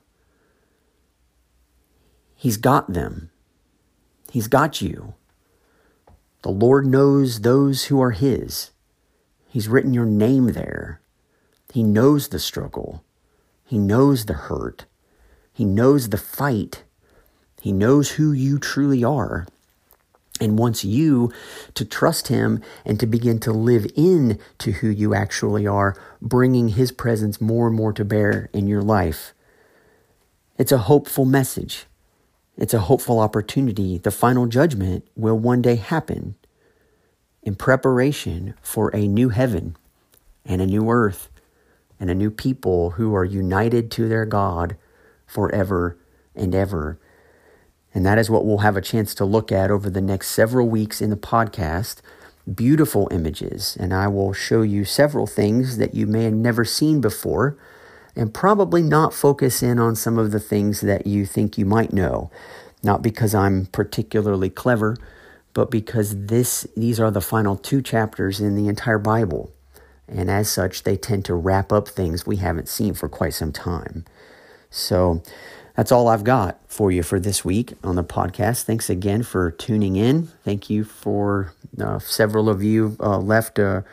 He's 2.34 2.56
got 2.56 2.94
them. 2.94 3.30
He's 4.32 4.48
got 4.48 4.80
you. 4.80 5.12
The 6.40 6.48
Lord 6.48 6.86
knows 6.86 7.42
those 7.42 7.84
who 7.84 8.00
are 8.00 8.12
His. 8.12 8.70
He's 9.46 9.68
written 9.68 9.92
your 9.92 10.06
name 10.06 10.52
there. 10.54 11.02
He 11.74 11.82
knows 11.82 12.28
the 12.28 12.38
struggle. 12.38 13.04
He 13.66 13.76
knows 13.76 14.24
the 14.24 14.32
hurt. 14.32 14.86
He 15.52 15.66
knows 15.66 16.08
the 16.08 16.16
fight. 16.16 16.84
He 17.60 17.72
knows 17.72 18.12
who 18.12 18.32
you 18.32 18.58
truly 18.58 19.04
are 19.04 19.46
and 20.40 20.58
wants 20.58 20.84
you 20.84 21.32
to 21.74 21.84
trust 21.84 22.28
him 22.28 22.62
and 22.84 22.98
to 23.00 23.06
begin 23.06 23.40
to 23.40 23.52
live 23.52 23.86
in 23.96 24.38
to 24.58 24.72
who 24.72 24.88
you 24.88 25.14
actually 25.14 25.66
are, 25.66 25.96
bringing 26.20 26.70
his 26.70 26.92
presence 26.92 27.40
more 27.40 27.68
and 27.68 27.76
more 27.76 27.92
to 27.92 28.04
bear 28.04 28.48
in 28.52 28.66
your 28.66 28.82
life. 28.82 29.32
It's 30.58 30.72
a 30.72 30.78
hopeful 30.78 31.24
message. 31.24 31.86
It's 32.56 32.74
a 32.74 32.80
hopeful 32.80 33.20
opportunity. 33.20 33.98
The 33.98 34.10
final 34.10 34.46
judgment 34.46 35.06
will 35.14 35.38
one 35.38 35.62
day 35.62 35.76
happen 35.76 36.34
in 37.42 37.54
preparation 37.54 38.54
for 38.60 38.94
a 38.94 39.06
new 39.06 39.28
heaven 39.28 39.76
and 40.44 40.60
a 40.60 40.66
new 40.66 40.90
earth 40.90 41.30
and 42.00 42.10
a 42.10 42.14
new 42.14 42.30
people 42.30 42.90
who 42.90 43.14
are 43.14 43.24
united 43.24 43.90
to 43.92 44.08
their 44.08 44.24
God 44.24 44.76
forever 45.26 45.96
and 46.34 46.54
ever. 46.54 46.98
And 47.98 48.06
that 48.06 48.16
is 48.16 48.30
what 48.30 48.46
we'll 48.46 48.58
have 48.58 48.76
a 48.76 48.80
chance 48.80 49.12
to 49.16 49.24
look 49.24 49.50
at 49.50 49.72
over 49.72 49.90
the 49.90 50.00
next 50.00 50.28
several 50.28 50.68
weeks 50.68 51.00
in 51.00 51.10
the 51.10 51.16
podcast. 51.16 51.96
Beautiful 52.54 53.08
images. 53.10 53.76
And 53.80 53.92
I 53.92 54.06
will 54.06 54.32
show 54.32 54.62
you 54.62 54.84
several 54.84 55.26
things 55.26 55.78
that 55.78 55.96
you 55.96 56.06
may 56.06 56.22
have 56.22 56.32
never 56.32 56.64
seen 56.64 57.00
before 57.00 57.58
and 58.14 58.32
probably 58.32 58.82
not 58.82 59.12
focus 59.12 59.64
in 59.64 59.80
on 59.80 59.96
some 59.96 60.16
of 60.16 60.30
the 60.30 60.38
things 60.38 60.80
that 60.82 61.08
you 61.08 61.26
think 61.26 61.58
you 61.58 61.64
might 61.64 61.92
know. 61.92 62.30
Not 62.84 63.02
because 63.02 63.34
I'm 63.34 63.66
particularly 63.66 64.48
clever, 64.48 64.96
but 65.52 65.68
because 65.68 66.26
this 66.26 66.68
these 66.76 67.00
are 67.00 67.10
the 67.10 67.20
final 67.20 67.56
two 67.56 67.82
chapters 67.82 68.38
in 68.38 68.54
the 68.54 68.68
entire 68.68 69.00
Bible. 69.00 69.52
And 70.06 70.30
as 70.30 70.48
such, 70.48 70.84
they 70.84 70.96
tend 70.96 71.24
to 71.24 71.34
wrap 71.34 71.72
up 71.72 71.88
things 71.88 72.24
we 72.24 72.36
haven't 72.36 72.68
seen 72.68 72.94
for 72.94 73.08
quite 73.08 73.34
some 73.34 73.50
time. 73.50 74.04
So 74.70 75.20
that's 75.78 75.92
all 75.92 76.08
I've 76.08 76.24
got 76.24 76.58
for 76.66 76.90
you 76.90 77.04
for 77.04 77.20
this 77.20 77.44
week 77.44 77.74
on 77.84 77.94
the 77.94 78.02
podcast. 78.02 78.64
Thanks 78.64 78.90
again 78.90 79.22
for 79.22 79.52
tuning 79.52 79.94
in. 79.94 80.26
Thank 80.42 80.68
you 80.68 80.82
for 80.82 81.52
uh, 81.80 82.00
several 82.00 82.48
of 82.48 82.64
you 82.64 82.96
uh, 82.98 83.18
left 83.18 83.60
a, 83.60 83.84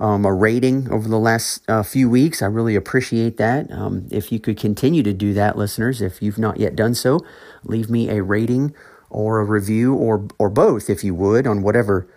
um, 0.00 0.24
a 0.24 0.34
rating 0.34 0.90
over 0.90 1.08
the 1.08 1.16
last 1.16 1.62
uh, 1.70 1.84
few 1.84 2.10
weeks. 2.10 2.42
I 2.42 2.46
really 2.46 2.74
appreciate 2.74 3.36
that. 3.36 3.70
Um, 3.70 4.08
if 4.10 4.32
you 4.32 4.40
could 4.40 4.58
continue 4.58 5.04
to 5.04 5.12
do 5.12 5.32
that, 5.34 5.56
listeners, 5.56 6.02
if 6.02 6.20
you've 6.20 6.38
not 6.38 6.58
yet 6.58 6.74
done 6.74 6.92
so, 6.92 7.24
leave 7.62 7.88
me 7.88 8.10
a 8.10 8.20
rating 8.20 8.74
or 9.08 9.38
a 9.38 9.44
review 9.44 9.94
or 9.94 10.26
or 10.40 10.50
both, 10.50 10.90
if 10.90 11.04
you 11.04 11.14
would, 11.14 11.46
on 11.46 11.62
whatever 11.62 12.08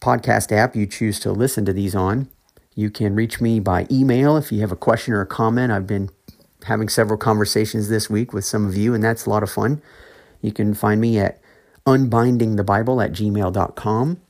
podcast 0.00 0.52
app 0.52 0.76
you 0.76 0.86
choose 0.86 1.18
to 1.18 1.32
listen 1.32 1.64
to 1.64 1.72
these 1.72 1.96
on. 1.96 2.28
You 2.76 2.88
can 2.88 3.16
reach 3.16 3.40
me 3.40 3.58
by 3.58 3.88
email 3.90 4.36
if 4.36 4.52
you 4.52 4.60
have 4.60 4.70
a 4.70 4.76
question 4.76 5.12
or 5.12 5.22
a 5.22 5.26
comment. 5.26 5.72
I've 5.72 5.88
been 5.88 6.10
having 6.64 6.88
several 6.88 7.18
conversations 7.18 7.88
this 7.88 8.10
week 8.10 8.32
with 8.32 8.44
some 8.44 8.66
of 8.66 8.76
you, 8.76 8.94
and 8.94 9.02
that's 9.02 9.26
a 9.26 9.30
lot 9.30 9.42
of 9.42 9.50
fun. 9.50 9.82
You 10.40 10.52
can 10.52 10.74
find 10.74 11.00
me 11.00 11.18
at 11.18 11.40
unbindingthebible 11.86 13.04
at 13.04 13.12
gmail.com. 13.12 14.20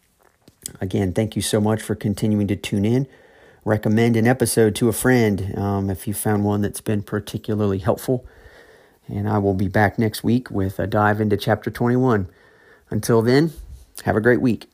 Again, 0.81 1.13
thank 1.13 1.37
you 1.37 1.43
so 1.43 1.61
much 1.61 1.83
for 1.83 1.95
continuing 1.95 2.47
to 2.49 2.57
tune 2.57 2.85
in. 2.85 3.07
Recommend 3.65 4.17
an 4.17 4.27
episode 4.27 4.75
to 4.77 4.89
a 4.89 4.93
friend 4.93 5.57
um, 5.57 5.91
if 5.91 6.07
you 6.07 6.15
found 6.15 6.45
one 6.45 6.61
that's 6.61 6.81
been 6.81 7.03
particularly 7.03 7.79
helpful. 7.79 8.27
And 9.09 9.29
I 9.29 9.39
will 9.39 9.55
be 9.55 9.69
back 9.69 9.99
next 9.99 10.25
week 10.25 10.51
with 10.51 10.79
a 10.79 10.87
dive 10.87 11.21
into 11.21 11.37
chapter 11.37 11.71
21. 11.71 12.29
Until 12.91 13.23
then, 13.23 13.53
have 14.05 14.17
a 14.17 14.21
great 14.21 14.41
week. 14.41 14.74